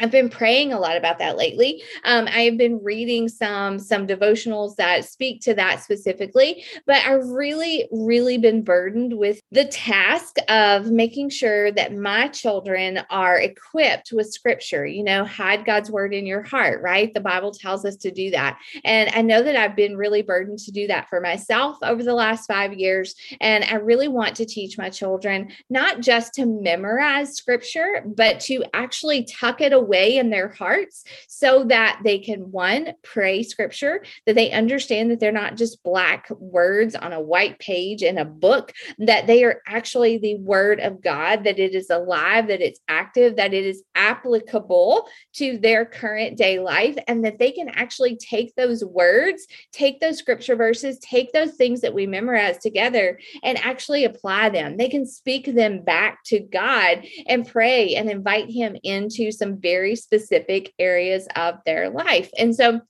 I've 0.00 0.10
been 0.10 0.28
praying 0.28 0.72
a 0.72 0.78
lot 0.78 0.96
about 0.96 1.18
that 1.18 1.36
lately. 1.36 1.82
Um, 2.04 2.28
I 2.28 2.42
have 2.42 2.56
been 2.56 2.82
reading 2.82 3.28
some 3.28 3.78
some 3.78 4.06
devotionals 4.06 4.76
that 4.76 5.04
speak 5.04 5.40
to 5.42 5.54
that 5.54 5.82
specifically, 5.82 6.64
but 6.86 7.04
I've 7.04 7.26
really, 7.28 7.88
really 7.90 8.38
been 8.38 8.62
burdened 8.62 9.14
with 9.14 9.40
the 9.50 9.64
task 9.66 10.36
of 10.48 10.90
making 10.90 11.30
sure 11.30 11.72
that 11.72 11.94
my 11.94 12.28
children 12.28 13.00
are 13.10 13.38
equipped 13.38 14.12
with 14.12 14.32
Scripture. 14.32 14.86
You 14.86 15.04
know, 15.04 15.24
hide 15.24 15.64
God's 15.64 15.90
word 15.90 16.14
in 16.14 16.26
your 16.26 16.42
heart, 16.42 16.82
right? 16.82 17.12
The 17.12 17.20
Bible 17.20 17.52
tells 17.52 17.84
us 17.84 17.96
to 17.96 18.10
do 18.10 18.30
that, 18.30 18.58
and 18.84 19.10
I 19.14 19.22
know 19.22 19.42
that 19.42 19.56
I've 19.56 19.76
been 19.76 19.96
really 19.96 20.22
burdened 20.22 20.60
to 20.60 20.72
do 20.72 20.86
that 20.86 21.08
for 21.08 21.20
myself 21.20 21.76
over 21.82 22.02
the 22.02 22.14
last 22.14 22.46
five 22.46 22.72
years, 22.72 23.14
and 23.40 23.64
I 23.64 23.74
really 23.74 24.08
want 24.08 24.36
to 24.36 24.46
teach 24.46 24.78
my 24.78 24.90
children 24.90 25.50
not 25.70 26.00
just 26.00 26.34
to 26.34 26.46
memorize 26.46 27.36
Scripture, 27.36 28.04
but 28.06 28.40
to 28.40 28.64
actually 28.74 29.24
tuck 29.24 29.60
it 29.60 29.72
away 29.72 29.88
away 29.88 30.18
in 30.18 30.30
their 30.30 30.48
hearts 30.48 31.04
so 31.28 31.64
that 31.64 32.00
they 32.04 32.18
can 32.18 32.52
one 32.52 32.92
pray 33.02 33.42
scripture 33.42 34.02
that 34.26 34.34
they 34.34 34.50
understand 34.50 35.10
that 35.10 35.18
they're 35.18 35.32
not 35.32 35.56
just 35.56 35.82
black 35.82 36.28
words 36.30 36.94
on 36.94 37.12
a 37.12 37.20
white 37.20 37.58
page 37.58 38.02
in 38.02 38.18
a 38.18 38.24
book 38.24 38.72
that 38.98 39.26
they 39.26 39.37
are 39.44 39.62
actually 39.66 40.18
the 40.18 40.36
word 40.36 40.80
of 40.80 41.02
God 41.02 41.44
that 41.44 41.58
it 41.58 41.74
is 41.74 41.90
alive 41.90 42.48
that 42.48 42.60
it's 42.60 42.80
active 42.88 43.36
that 43.36 43.54
it 43.54 43.64
is 43.64 43.82
applicable 43.94 45.08
to 45.34 45.58
their 45.58 45.84
current 45.84 46.36
day 46.36 46.60
life 46.60 46.96
and 47.08 47.24
that 47.24 47.38
they 47.38 47.50
can 47.50 47.68
actually 47.70 48.16
take 48.16 48.54
those 48.54 48.84
words 48.84 49.46
take 49.72 50.00
those 50.00 50.18
scripture 50.18 50.56
verses 50.56 50.98
take 50.98 51.32
those 51.32 51.54
things 51.54 51.80
that 51.80 51.94
we 51.94 52.06
memorize 52.06 52.58
together 52.58 53.18
and 53.42 53.58
actually 53.58 54.04
apply 54.04 54.48
them 54.48 54.76
they 54.76 54.88
can 54.88 55.06
speak 55.06 55.54
them 55.54 55.82
back 55.82 56.18
to 56.24 56.40
God 56.40 57.04
and 57.26 57.48
pray 57.48 57.94
and 57.94 58.10
invite 58.10 58.50
him 58.50 58.76
into 58.82 59.32
some 59.32 59.56
very 59.58 59.78
very 59.78 59.96
specific 59.96 60.74
areas 60.78 61.28
of 61.36 61.56
their 61.64 61.88
life. 61.88 62.30
And 62.36 62.54
so 62.54 62.80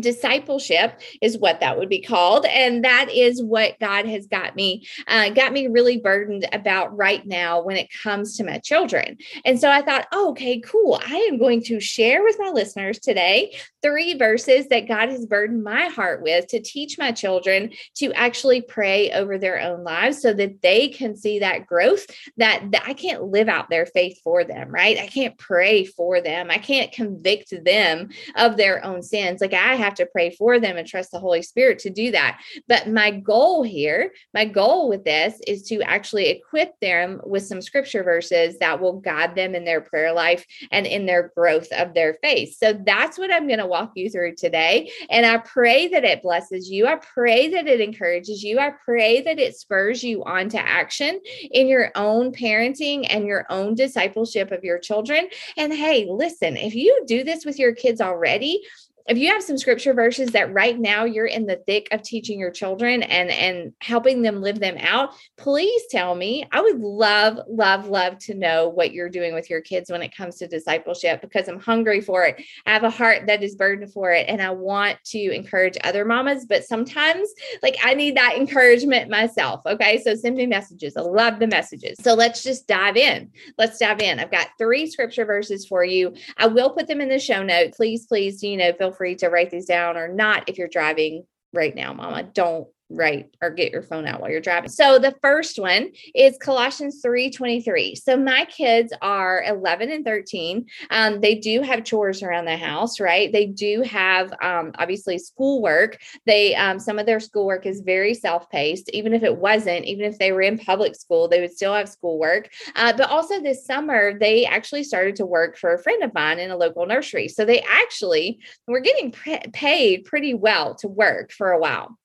discipleship 0.00 1.00
is 1.20 1.38
what 1.38 1.60
that 1.60 1.78
would 1.78 1.88
be 1.88 2.00
called 2.00 2.44
and 2.46 2.84
that 2.84 3.08
is 3.10 3.42
what 3.42 3.78
god 3.78 4.06
has 4.06 4.26
got 4.26 4.56
me 4.56 4.86
uh, 5.06 5.28
got 5.30 5.52
me 5.52 5.66
really 5.66 5.98
burdened 5.98 6.48
about 6.52 6.96
right 6.96 7.26
now 7.26 7.60
when 7.60 7.76
it 7.76 7.88
comes 8.02 8.36
to 8.36 8.44
my 8.44 8.58
children. 8.58 9.16
And 9.44 9.60
so 9.60 9.70
i 9.70 9.82
thought 9.82 10.06
oh, 10.12 10.30
okay 10.30 10.60
cool. 10.60 11.00
I 11.04 11.16
am 11.30 11.38
going 11.38 11.62
to 11.64 11.80
share 11.80 12.22
with 12.22 12.36
my 12.38 12.50
listeners 12.50 12.98
today 12.98 13.56
three 13.82 14.14
verses 14.14 14.68
that 14.68 14.88
god 14.88 15.08
has 15.08 15.26
burdened 15.26 15.62
my 15.62 15.86
heart 15.86 16.22
with 16.22 16.46
to 16.48 16.60
teach 16.60 16.98
my 16.98 17.12
children 17.12 17.72
to 17.96 18.12
actually 18.14 18.62
pray 18.62 19.10
over 19.12 19.38
their 19.38 19.60
own 19.60 19.84
lives 19.84 20.20
so 20.20 20.32
that 20.32 20.62
they 20.62 20.88
can 20.88 21.16
see 21.16 21.38
that 21.38 21.66
growth 21.66 22.06
that, 22.36 22.62
that 22.70 22.84
i 22.86 22.94
can't 22.94 23.24
live 23.24 23.48
out 23.48 23.68
their 23.70 23.86
faith 23.86 24.20
for 24.22 24.44
them 24.44 24.72
right? 24.72 24.98
I 24.98 25.06
can't 25.06 25.36
pray 25.38 25.84
for 25.84 26.20
them. 26.20 26.50
I 26.50 26.58
can't 26.58 26.90
convict 26.90 27.52
them 27.64 28.08
of 28.36 28.56
their 28.56 28.84
own 28.84 29.02
sins. 29.02 29.40
Like 29.40 29.52
i 29.52 29.74
have 29.82 29.94
to 29.94 30.06
pray 30.06 30.30
for 30.30 30.58
them 30.58 30.76
and 30.76 30.86
trust 30.86 31.10
the 31.10 31.18
Holy 31.18 31.42
Spirit 31.42 31.78
to 31.80 31.90
do 31.90 32.10
that. 32.12 32.40
But 32.68 32.88
my 32.88 33.10
goal 33.10 33.62
here, 33.62 34.12
my 34.32 34.44
goal 34.44 34.88
with 34.88 35.04
this 35.04 35.40
is 35.46 35.62
to 35.64 35.82
actually 35.82 36.28
equip 36.28 36.78
them 36.80 37.20
with 37.24 37.44
some 37.44 37.60
scripture 37.60 38.02
verses 38.02 38.58
that 38.58 38.80
will 38.80 39.00
guide 39.00 39.34
them 39.34 39.54
in 39.54 39.64
their 39.64 39.80
prayer 39.80 40.12
life 40.12 40.44
and 40.70 40.86
in 40.86 41.06
their 41.06 41.32
growth 41.36 41.68
of 41.72 41.94
their 41.94 42.14
faith. 42.22 42.56
So 42.56 42.72
that's 42.72 43.18
what 43.18 43.32
I'm 43.32 43.46
going 43.46 43.58
to 43.58 43.66
walk 43.66 43.92
you 43.94 44.10
through 44.10 44.36
today. 44.36 44.90
And 45.10 45.26
I 45.26 45.38
pray 45.38 45.88
that 45.88 46.04
it 46.04 46.22
blesses 46.22 46.70
you. 46.70 46.86
I 46.86 46.96
pray 46.96 47.48
that 47.48 47.66
it 47.66 47.80
encourages 47.80 48.42
you. 48.42 48.58
I 48.58 48.72
pray 48.84 49.20
that 49.22 49.38
it 49.38 49.56
spurs 49.56 50.02
you 50.02 50.22
on 50.24 50.48
to 50.50 50.58
action 50.58 51.20
in 51.50 51.68
your 51.68 51.90
own 51.94 52.32
parenting 52.32 53.06
and 53.10 53.26
your 53.26 53.46
own 53.50 53.74
discipleship 53.74 54.52
of 54.52 54.64
your 54.64 54.78
children. 54.78 55.28
And 55.56 55.72
hey, 55.72 56.06
listen, 56.08 56.56
if 56.56 56.74
you 56.74 57.04
do 57.06 57.24
this 57.24 57.44
with 57.44 57.58
your 57.58 57.74
kids 57.74 58.00
already, 58.00 58.62
if 59.08 59.18
you 59.18 59.28
have 59.28 59.42
some 59.42 59.58
scripture 59.58 59.94
verses 59.94 60.30
that 60.30 60.52
right 60.52 60.78
now 60.78 61.04
you're 61.04 61.26
in 61.26 61.46
the 61.46 61.56
thick 61.66 61.88
of 61.90 62.02
teaching 62.02 62.38
your 62.38 62.50
children 62.50 63.02
and 63.02 63.30
and 63.30 63.72
helping 63.80 64.22
them 64.22 64.40
live 64.40 64.60
them 64.60 64.76
out 64.78 65.14
please 65.36 65.82
tell 65.90 66.14
me. 66.14 66.46
I 66.52 66.60
would 66.60 66.78
love 66.78 67.40
love 67.48 67.88
love 67.88 68.18
to 68.20 68.34
know 68.34 68.68
what 68.68 68.92
you're 68.92 69.08
doing 69.08 69.34
with 69.34 69.50
your 69.50 69.60
kids 69.60 69.90
when 69.90 70.02
it 70.02 70.14
comes 70.14 70.36
to 70.36 70.46
discipleship 70.46 71.20
because 71.20 71.48
i'm 71.48 71.58
hungry 71.58 72.00
for 72.00 72.24
it. 72.24 72.42
I 72.66 72.72
have 72.72 72.84
a 72.84 72.90
heart 72.90 73.26
that 73.26 73.42
is 73.42 73.56
burdened 73.56 73.92
for 73.92 74.12
it 74.12 74.28
and 74.28 74.40
i 74.40 74.50
want 74.50 75.02
to 75.04 75.18
encourage 75.18 75.76
other 75.84 76.04
mamas 76.04 76.46
but 76.46 76.64
sometimes 76.64 77.28
like 77.62 77.76
i 77.84 77.94
need 77.94 78.16
that 78.16 78.36
encouragement 78.36 79.10
myself 79.10 79.62
okay? 79.66 80.00
So 80.02 80.14
send 80.14 80.36
me 80.36 80.46
messages. 80.46 80.96
I 80.96 81.02
love 81.02 81.38
the 81.38 81.46
messages. 81.46 81.98
So 82.00 82.14
let's 82.14 82.42
just 82.42 82.66
dive 82.66 82.96
in. 82.96 83.30
Let's 83.58 83.78
dive 83.78 84.00
in. 84.00 84.18
I've 84.18 84.30
got 84.30 84.48
three 84.58 84.86
scripture 84.86 85.24
verses 85.24 85.66
for 85.66 85.84
you. 85.84 86.14
I 86.36 86.46
will 86.46 86.70
put 86.70 86.86
them 86.86 87.00
in 87.00 87.08
the 87.08 87.18
show 87.18 87.42
notes. 87.42 87.76
Please 87.76 88.06
please 88.06 88.42
you 88.42 88.56
know 88.56 88.72
feel 88.72 88.91
free 88.92 89.16
to 89.16 89.28
write 89.28 89.50
these 89.50 89.66
down 89.66 89.96
or 89.96 90.08
not 90.08 90.48
if 90.48 90.58
you're 90.58 90.68
driving 90.68 91.24
right 91.52 91.74
now, 91.74 91.92
mama. 91.92 92.22
Don't 92.22 92.68
write 92.94 93.34
or 93.40 93.50
get 93.50 93.72
your 93.72 93.82
phone 93.82 94.06
out 94.06 94.20
while 94.20 94.30
you're 94.30 94.40
driving. 94.40 94.70
So 94.70 94.98
the 94.98 95.14
first 95.22 95.58
one 95.58 95.90
is 96.14 96.36
Colossians 96.38 97.00
3 97.02 97.30
23. 97.30 97.94
So 97.96 98.16
my 98.16 98.44
kids 98.46 98.92
are 99.02 99.42
11 99.44 99.90
and 99.90 100.04
13. 100.04 100.66
Um, 100.90 101.20
they 101.20 101.34
do 101.34 101.62
have 101.62 101.84
chores 101.84 102.22
around 102.22 102.44
the 102.44 102.56
house, 102.56 103.00
right? 103.00 103.32
They 103.32 103.46
do 103.46 103.82
have 103.82 104.32
um, 104.42 104.72
obviously 104.78 105.18
schoolwork. 105.18 105.98
They 106.26 106.54
um, 106.54 106.78
some 106.78 106.98
of 106.98 107.06
their 107.06 107.20
schoolwork 107.20 107.66
is 107.66 107.80
very 107.80 108.14
self-paced. 108.14 108.90
Even 108.90 109.12
if 109.14 109.22
it 109.22 109.36
wasn't, 109.36 109.84
even 109.84 110.04
if 110.04 110.18
they 110.18 110.32
were 110.32 110.42
in 110.42 110.58
public 110.58 110.94
school, 110.94 111.28
they 111.28 111.40
would 111.40 111.52
still 111.52 111.74
have 111.74 111.88
schoolwork. 111.88 112.50
Uh, 112.76 112.92
but 112.92 113.10
also 113.10 113.40
this 113.40 113.64
summer, 113.64 114.18
they 114.18 114.44
actually 114.44 114.84
started 114.84 115.16
to 115.16 115.26
work 115.26 115.56
for 115.56 115.74
a 115.74 115.82
friend 115.82 116.02
of 116.02 116.14
mine 116.14 116.38
in 116.38 116.50
a 116.50 116.56
local 116.56 116.86
nursery. 116.86 117.28
So 117.28 117.44
they 117.44 117.62
actually 117.62 118.40
were 118.66 118.80
getting 118.80 119.12
pre- 119.12 119.40
paid 119.52 120.04
pretty 120.04 120.34
well 120.34 120.74
to 120.76 120.88
work 120.88 121.32
for 121.32 121.52
a 121.52 121.58
while. 121.58 121.98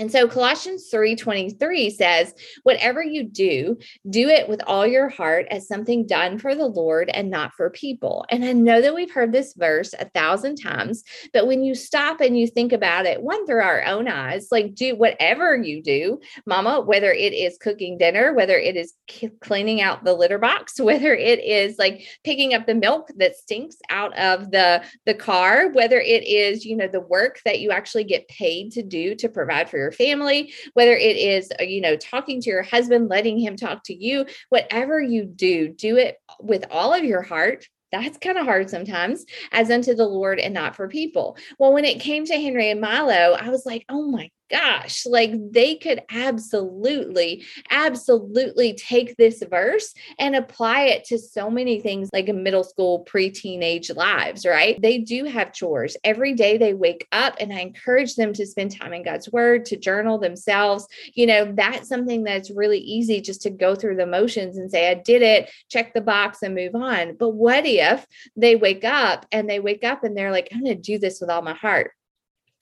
And 0.00 0.10
so 0.10 0.26
Colossians 0.26 0.88
3:23 0.88 1.90
says, 1.90 2.34
"Whatever 2.62 3.02
you 3.02 3.22
do, 3.22 3.76
do 4.08 4.30
it 4.30 4.48
with 4.48 4.62
all 4.66 4.86
your 4.86 5.10
heart 5.10 5.46
as 5.50 5.68
something 5.68 6.06
done 6.06 6.38
for 6.38 6.54
the 6.54 6.66
Lord 6.66 7.10
and 7.12 7.28
not 7.28 7.52
for 7.52 7.68
people." 7.68 8.24
And 8.30 8.42
I 8.42 8.54
know 8.54 8.80
that 8.80 8.94
we've 8.94 9.10
heard 9.10 9.30
this 9.30 9.52
verse 9.52 9.92
a 9.92 10.08
thousand 10.08 10.56
times, 10.56 11.04
but 11.34 11.46
when 11.46 11.62
you 11.62 11.74
stop 11.74 12.22
and 12.22 12.38
you 12.38 12.46
think 12.46 12.72
about 12.72 13.04
it, 13.04 13.22
one 13.22 13.46
through 13.46 13.60
our 13.60 13.84
own 13.84 14.08
eyes, 14.08 14.48
like 14.50 14.74
do 14.74 14.96
whatever 14.96 15.54
you 15.54 15.82
do, 15.82 16.18
mama, 16.46 16.80
whether 16.80 17.12
it 17.12 17.34
is 17.34 17.58
cooking 17.58 17.98
dinner, 17.98 18.32
whether 18.32 18.56
it 18.56 18.76
is 18.76 18.94
cleaning 19.42 19.82
out 19.82 20.02
the 20.04 20.14
litter 20.14 20.38
box, 20.38 20.80
whether 20.80 21.14
it 21.14 21.44
is 21.44 21.78
like 21.78 22.06
picking 22.24 22.54
up 22.54 22.66
the 22.66 22.74
milk 22.74 23.10
that 23.16 23.36
stinks 23.36 23.76
out 23.90 24.16
of 24.16 24.50
the 24.50 24.82
the 25.04 25.12
car, 25.12 25.68
whether 25.72 26.00
it 26.00 26.26
is, 26.26 26.64
you 26.64 26.74
know, 26.74 26.88
the 26.88 27.02
work 27.02 27.42
that 27.44 27.60
you 27.60 27.70
actually 27.70 28.04
get 28.04 28.26
paid 28.28 28.72
to 28.72 28.82
do 28.82 29.14
to 29.14 29.28
provide 29.28 29.68
for 29.68 29.76
your 29.76 29.89
family, 29.92 30.52
whether 30.74 30.92
it 30.92 31.16
is, 31.16 31.50
uh, 31.60 31.62
you 31.62 31.80
know, 31.80 31.96
talking 31.96 32.40
to 32.40 32.50
your 32.50 32.62
husband, 32.62 33.08
letting 33.08 33.38
him 33.38 33.56
talk 33.56 33.84
to 33.84 33.94
you, 33.94 34.26
whatever 34.48 35.00
you 35.00 35.24
do, 35.24 35.68
do 35.68 35.96
it 35.96 36.16
with 36.40 36.64
all 36.70 36.94
of 36.94 37.04
your 37.04 37.22
heart 37.22 37.66
that's 37.92 38.18
kind 38.18 38.38
of 38.38 38.44
hard 38.44 38.70
sometimes 38.70 39.26
as 39.52 39.70
unto 39.70 39.94
the 39.94 40.06
Lord 40.06 40.38
and 40.38 40.54
not 40.54 40.76
for 40.76 40.88
people. 40.88 41.36
Well, 41.58 41.72
when 41.72 41.84
it 41.84 42.00
came 42.00 42.24
to 42.26 42.40
Henry 42.40 42.70
and 42.70 42.80
Milo, 42.80 43.34
I 43.34 43.48
was 43.48 43.66
like, 43.66 43.84
oh 43.88 44.06
my 44.06 44.30
gosh, 44.50 45.06
like 45.06 45.32
they 45.52 45.76
could 45.76 46.02
absolutely, 46.10 47.44
absolutely 47.70 48.74
take 48.74 49.16
this 49.16 49.42
verse 49.48 49.94
and 50.18 50.34
apply 50.34 50.82
it 50.84 51.04
to 51.04 51.18
so 51.18 51.50
many 51.50 51.80
things 51.80 52.10
like 52.12 52.28
middle 52.28 52.64
school, 52.64 53.00
pre 53.00 53.30
teenage 53.30 53.90
lives, 53.90 54.44
right? 54.44 54.80
They 54.80 54.98
do 54.98 55.24
have 55.24 55.52
chores. 55.52 55.96
Every 56.04 56.34
day 56.34 56.58
they 56.58 56.74
wake 56.74 57.06
up, 57.12 57.36
and 57.40 57.52
I 57.52 57.60
encourage 57.60 58.16
them 58.16 58.32
to 58.34 58.46
spend 58.46 58.76
time 58.76 58.92
in 58.92 59.02
God's 59.02 59.30
word, 59.30 59.64
to 59.66 59.76
journal 59.76 60.18
themselves. 60.18 60.86
You 61.14 61.26
know, 61.26 61.52
that's 61.52 61.88
something 61.88 62.24
that's 62.24 62.50
really 62.50 62.78
easy 62.78 63.20
just 63.20 63.42
to 63.42 63.50
go 63.50 63.74
through 63.74 63.96
the 63.96 64.06
motions 64.06 64.58
and 64.58 64.70
say, 64.70 64.90
I 64.90 64.94
did 64.94 65.22
it, 65.22 65.50
check 65.68 65.94
the 65.94 66.00
box, 66.00 66.42
and 66.42 66.54
move 66.54 66.74
on. 66.74 67.16
But 67.16 67.30
what 67.30 67.64
if 67.66 68.06
they 68.36 68.56
wake 68.56 68.84
up 68.84 69.26
and 69.32 69.48
they 69.48 69.60
wake 69.60 69.84
up 69.84 70.04
and 70.04 70.16
they're 70.16 70.32
like, 70.32 70.48
I'm 70.52 70.64
going 70.64 70.76
to 70.76 70.82
do 70.82 70.98
this 70.98 71.20
with 71.20 71.30
all 71.30 71.42
my 71.42 71.54
heart? 71.54 71.92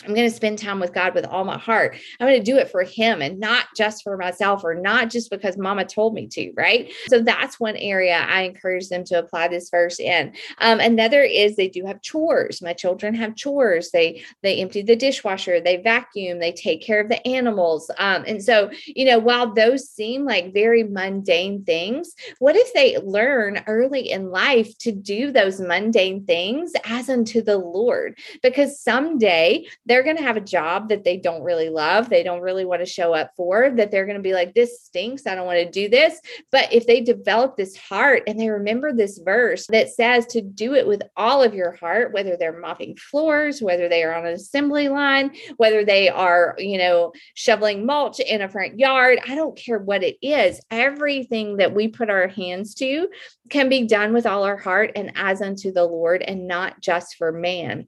I'm 0.04 0.14
going 0.14 0.28
to 0.28 0.34
spend 0.34 0.60
time 0.60 0.78
with 0.78 0.94
God 0.94 1.14
with 1.16 1.24
all 1.24 1.44
my 1.44 1.58
heart. 1.58 1.96
I'm 2.20 2.28
going 2.28 2.38
to 2.38 2.44
do 2.44 2.56
it 2.56 2.70
for 2.70 2.84
Him 2.84 3.20
and 3.20 3.40
not 3.40 3.66
just 3.76 4.04
for 4.04 4.16
myself 4.16 4.62
or 4.62 4.76
not 4.76 5.10
just 5.10 5.28
because 5.28 5.56
mama 5.56 5.84
told 5.84 6.14
me 6.14 6.28
to, 6.28 6.52
right? 6.56 6.92
So 7.08 7.20
that's 7.20 7.58
one 7.58 7.76
area 7.76 8.24
I 8.28 8.42
encourage 8.42 8.88
them 8.88 9.02
to 9.06 9.18
apply 9.18 9.48
this 9.48 9.70
verse 9.70 9.98
in. 9.98 10.34
Um, 10.58 10.78
another 10.78 11.22
is 11.22 11.56
they 11.56 11.68
do 11.68 11.84
have 11.84 12.00
chores. 12.00 12.62
My 12.62 12.74
children 12.74 13.12
have 13.16 13.34
chores. 13.34 13.90
They 13.90 14.22
they 14.44 14.60
empty 14.60 14.82
the 14.82 14.94
dishwasher, 14.94 15.60
they 15.60 15.78
vacuum, 15.78 16.38
they 16.38 16.52
take 16.52 16.80
care 16.80 17.00
of 17.00 17.08
the 17.08 17.26
animals. 17.26 17.90
Um, 17.98 18.22
and 18.26 18.42
so, 18.42 18.70
you 18.86 19.04
know, 19.04 19.18
while 19.18 19.52
those 19.52 19.88
seem 19.88 20.24
like 20.24 20.54
very 20.54 20.84
mundane 20.84 21.64
things, 21.64 22.14
what 22.38 22.54
if 22.54 22.72
they 22.72 22.98
learn 22.98 23.64
early 23.66 24.10
in 24.10 24.30
life 24.30 24.78
to 24.78 24.92
do 24.92 25.32
those 25.32 25.60
mundane 25.60 26.24
things 26.24 26.72
as 26.84 27.08
unto 27.08 27.42
the 27.42 27.58
Lord? 27.58 28.16
Because 28.44 28.80
someday 28.80 29.66
they're 29.88 30.02
going 30.02 30.16
to 30.18 30.22
have 30.22 30.36
a 30.36 30.42
job 30.42 30.90
that 30.90 31.02
they 31.02 31.16
don't 31.16 31.42
really 31.42 31.70
love, 31.70 32.08
they 32.08 32.22
don't 32.22 32.42
really 32.42 32.64
want 32.64 32.80
to 32.80 32.86
show 32.86 33.14
up 33.14 33.32
for, 33.36 33.70
that 33.70 33.90
they're 33.90 34.04
going 34.04 34.18
to 34.18 34.22
be 34.22 34.34
like, 34.34 34.54
this 34.54 34.82
stinks. 34.82 35.26
I 35.26 35.34
don't 35.34 35.46
want 35.46 35.58
to 35.58 35.70
do 35.70 35.88
this. 35.88 36.20
But 36.52 36.72
if 36.72 36.86
they 36.86 37.00
develop 37.00 37.56
this 37.56 37.76
heart 37.76 38.22
and 38.26 38.38
they 38.38 38.50
remember 38.50 38.92
this 38.92 39.18
verse 39.18 39.66
that 39.68 39.88
says 39.88 40.26
to 40.26 40.42
do 40.42 40.74
it 40.74 40.86
with 40.86 41.02
all 41.16 41.42
of 41.42 41.54
your 41.54 41.72
heart, 41.72 42.12
whether 42.12 42.36
they're 42.36 42.60
mopping 42.60 42.96
floors, 42.96 43.62
whether 43.62 43.88
they 43.88 44.04
are 44.04 44.14
on 44.14 44.26
an 44.26 44.34
assembly 44.34 44.88
line, 44.88 45.34
whether 45.56 45.84
they 45.84 46.08
are, 46.08 46.54
you 46.58 46.78
know, 46.78 47.12
shoveling 47.34 47.86
mulch 47.86 48.20
in 48.20 48.42
a 48.42 48.48
front 48.48 48.78
yard, 48.78 49.18
I 49.26 49.34
don't 49.34 49.56
care 49.56 49.78
what 49.78 50.02
it 50.02 50.18
is. 50.20 50.60
Everything 50.70 51.56
that 51.56 51.74
we 51.74 51.88
put 51.88 52.10
our 52.10 52.28
hands 52.28 52.74
to 52.76 53.08
can 53.48 53.68
be 53.68 53.86
done 53.86 54.12
with 54.12 54.26
all 54.26 54.44
our 54.44 54.58
heart 54.58 54.92
and 54.96 55.12
as 55.16 55.40
unto 55.40 55.72
the 55.72 55.84
Lord 55.84 56.22
and 56.22 56.46
not 56.46 56.80
just 56.80 57.16
for 57.16 57.32
man. 57.32 57.86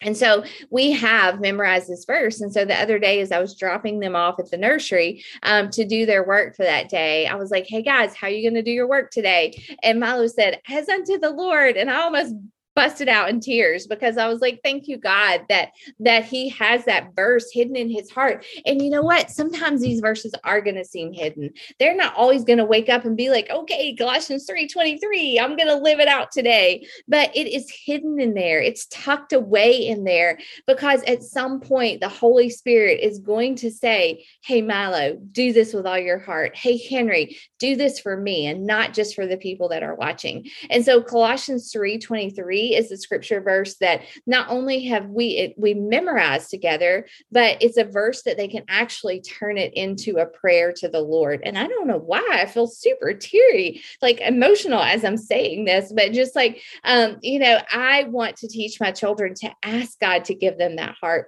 And 0.00 0.16
so 0.16 0.44
we 0.70 0.92
have 0.92 1.40
memorized 1.40 1.88
this 1.88 2.04
verse. 2.04 2.40
And 2.40 2.52
so 2.52 2.64
the 2.64 2.80
other 2.80 2.98
day, 2.98 3.20
as 3.20 3.32
I 3.32 3.40
was 3.40 3.56
dropping 3.56 3.98
them 3.98 4.14
off 4.14 4.38
at 4.38 4.50
the 4.50 4.56
nursery 4.56 5.24
um, 5.42 5.70
to 5.70 5.84
do 5.84 6.06
their 6.06 6.24
work 6.24 6.54
for 6.56 6.64
that 6.64 6.88
day, 6.88 7.26
I 7.26 7.34
was 7.34 7.50
like, 7.50 7.66
hey 7.66 7.82
guys, 7.82 8.14
how 8.14 8.28
are 8.28 8.30
you 8.30 8.48
going 8.48 8.62
to 8.62 8.62
do 8.62 8.70
your 8.70 8.88
work 8.88 9.10
today? 9.10 9.60
And 9.82 9.98
Milo 9.98 10.28
said, 10.28 10.60
as 10.68 10.88
unto 10.88 11.18
the 11.18 11.30
Lord. 11.30 11.76
And 11.76 11.90
I 11.90 12.00
almost 12.02 12.34
busted 12.78 13.08
out 13.08 13.28
in 13.28 13.40
tears 13.40 13.88
because 13.88 14.16
I 14.16 14.28
was 14.28 14.40
like, 14.40 14.60
thank 14.62 14.86
you, 14.86 14.98
God, 14.98 15.40
that 15.48 15.70
that 15.98 16.24
He 16.24 16.48
has 16.50 16.84
that 16.84 17.12
verse 17.16 17.50
hidden 17.52 17.74
in 17.74 17.90
His 17.90 18.08
heart. 18.08 18.46
And 18.66 18.80
you 18.80 18.88
know 18.88 19.02
what? 19.02 19.32
Sometimes 19.32 19.80
these 19.80 19.98
verses 19.98 20.32
are 20.44 20.60
going 20.60 20.76
to 20.76 20.84
seem 20.84 21.12
hidden. 21.12 21.50
They're 21.80 21.96
not 21.96 22.14
always 22.14 22.44
going 22.44 22.60
to 22.60 22.64
wake 22.64 22.88
up 22.88 23.04
and 23.04 23.16
be 23.16 23.30
like, 23.30 23.50
okay, 23.50 23.96
Colossians 23.96 24.46
3 24.46 24.68
23, 24.68 25.40
I'm 25.40 25.56
going 25.56 25.66
to 25.66 25.74
live 25.74 25.98
it 25.98 26.06
out 26.06 26.30
today. 26.30 26.86
But 27.08 27.36
it 27.36 27.48
is 27.48 27.68
hidden 27.68 28.20
in 28.20 28.34
there, 28.34 28.62
it's 28.62 28.86
tucked 28.86 29.32
away 29.32 29.88
in 29.88 30.04
there 30.04 30.38
because 30.68 31.02
at 31.02 31.24
some 31.24 31.58
point 31.58 32.00
the 32.00 32.08
Holy 32.08 32.48
Spirit 32.48 33.00
is 33.00 33.18
going 33.18 33.56
to 33.56 33.72
say, 33.72 34.24
hey, 34.44 34.62
Milo, 34.62 35.18
do 35.32 35.52
this 35.52 35.72
with 35.74 35.84
all 35.84 35.98
your 35.98 36.20
heart. 36.20 36.54
Hey, 36.54 36.78
Henry, 36.78 37.38
do 37.58 37.74
this 37.74 37.98
for 37.98 38.16
me 38.16 38.46
and 38.46 38.68
not 38.68 38.94
just 38.94 39.16
for 39.16 39.26
the 39.26 39.36
people 39.36 39.68
that 39.70 39.82
are 39.82 39.96
watching. 39.96 40.48
And 40.70 40.84
so 40.84 41.02
Colossians 41.02 41.72
3 41.72 41.98
23 41.98 42.67
is 42.74 42.88
the 42.88 42.96
scripture 42.96 43.40
verse 43.40 43.76
that 43.76 44.02
not 44.26 44.48
only 44.48 44.84
have 44.86 45.08
we 45.08 45.28
it, 45.28 45.54
we 45.56 45.74
memorized 45.74 46.50
together, 46.50 47.06
but 47.30 47.62
it's 47.62 47.76
a 47.76 47.84
verse 47.84 48.22
that 48.22 48.36
they 48.36 48.48
can 48.48 48.64
actually 48.68 49.20
turn 49.20 49.58
it 49.58 49.72
into 49.74 50.16
a 50.16 50.26
prayer 50.26 50.72
to 50.72 50.88
the 50.88 51.00
Lord. 51.00 51.40
And 51.44 51.58
I 51.58 51.66
don't 51.66 51.86
know 51.86 51.98
why 51.98 52.26
I 52.32 52.46
feel 52.46 52.66
super 52.66 53.12
teary, 53.12 53.82
like 54.02 54.20
emotional 54.20 54.80
as 54.80 55.04
I'm 55.04 55.16
saying 55.16 55.64
this, 55.64 55.92
but 55.92 56.12
just 56.12 56.34
like 56.34 56.62
um, 56.84 57.18
you 57.22 57.38
know, 57.38 57.58
I 57.72 58.04
want 58.04 58.36
to 58.38 58.48
teach 58.48 58.80
my 58.80 58.92
children 58.92 59.34
to 59.40 59.50
ask 59.62 59.98
God 60.00 60.24
to 60.26 60.34
give 60.34 60.58
them 60.58 60.76
that 60.76 60.96
heart 61.00 61.26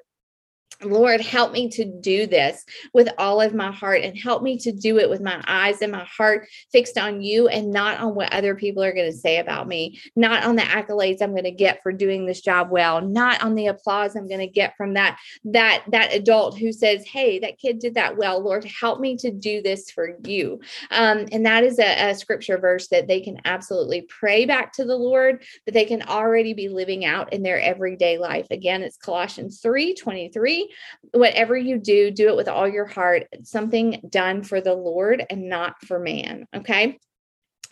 Lord, 0.83 1.21
help 1.21 1.53
me 1.53 1.69
to 1.71 1.85
do 1.85 2.27
this 2.27 2.65
with 2.95 3.09
all 3.19 3.41
of 3.41 3.55
my 3.55 3.71
heart 3.71 4.03
and 4.03 4.17
help 4.17 4.43
me 4.43 4.59
to 4.59 4.73
do 4.73 4.99
it 4.99 5.11
with 5.11 5.21
my 5.21 5.43
eyes 5.47 5.83
and 5.83 5.93
my 5.93 6.05
heart 6.05 6.49
fixed 6.73 6.97
on 6.97 7.21
you 7.21 7.49
and 7.49 7.71
not 7.71 8.01
on 8.01 8.15
what 8.15 8.33
other 8.33 8.55
people 8.55 8.83
are 8.83 8.93
going 8.93 9.11
to 9.11 9.17
say 9.17 9.39
about 9.39 9.69
me, 9.69 10.01
not 10.17 10.45
on 10.45 10.57
the 10.57 10.63
accolades 10.63 11.21
I'm 11.21 11.33
going 11.33 11.45
to 11.45 11.51
get 11.51 11.83
for 11.83 11.93
doing 11.93 12.27
this 12.27 12.41
job 12.41 12.71
well, 12.71 13.01
not 13.01 13.43
on 13.43 13.55
the 13.55 13.67
applause 13.67 14.17
I'm 14.17 14.29
going 14.29 14.41
to 14.41 14.47
get 14.47 14.77
from 14.77 14.95
that 14.95 15.19
that 15.45 15.85
that 15.89 16.15
adult 16.15 16.59
who 16.59 16.73
says, 16.73 17.05
"Hey, 17.05 17.39
that 17.41 17.59
kid 17.59 17.79
did 17.79 17.95
that 17.95 18.17
well." 18.17 18.41
Lord, 18.43 18.65
help 18.65 19.01
me 19.01 19.17
to 19.19 19.31
do 19.31 19.63
this 19.63 19.91
for 19.91 20.17
you. 20.25 20.61
Um, 20.91 21.27
and 21.33 21.45
that 21.47 21.65
is 21.65 21.79
a, 21.79 22.11
a 22.11 22.15
scripture 22.15 22.59
verse 22.59 22.89
that 22.89 23.07
they 23.07 23.21
can 23.21 23.41
absolutely 23.45 24.03
pray 24.03 24.47
back 24.47 24.73
to 24.75 24.85
the 24.85 24.97
Lord, 24.97 25.45
that 25.67 25.73
they 25.73 25.85
can 25.85 26.03
already 26.03 26.55
be 26.55 26.69
living 26.69 27.05
out 27.05 27.33
in 27.33 27.43
their 27.43 27.61
everyday 27.61 28.19
life. 28.19 28.47
Again, 28.51 28.83
it's 28.83 28.97
Colossians 28.97 29.61
3 29.61 29.95
23 29.95 30.70
whatever 31.13 31.57
you 31.57 31.79
do, 31.79 32.11
do 32.11 32.29
it 32.29 32.37
with 32.37 32.49
all 32.49 32.69
your 32.69 32.87
heart. 32.87 33.27
Something 33.43 34.01
done 34.09 34.43
for 34.43 34.61
the 34.61 34.75
Lord 34.75 35.25
and 35.29 35.49
not 35.49 35.85
for 35.85 35.99
man. 35.99 36.47
Okay. 36.55 36.99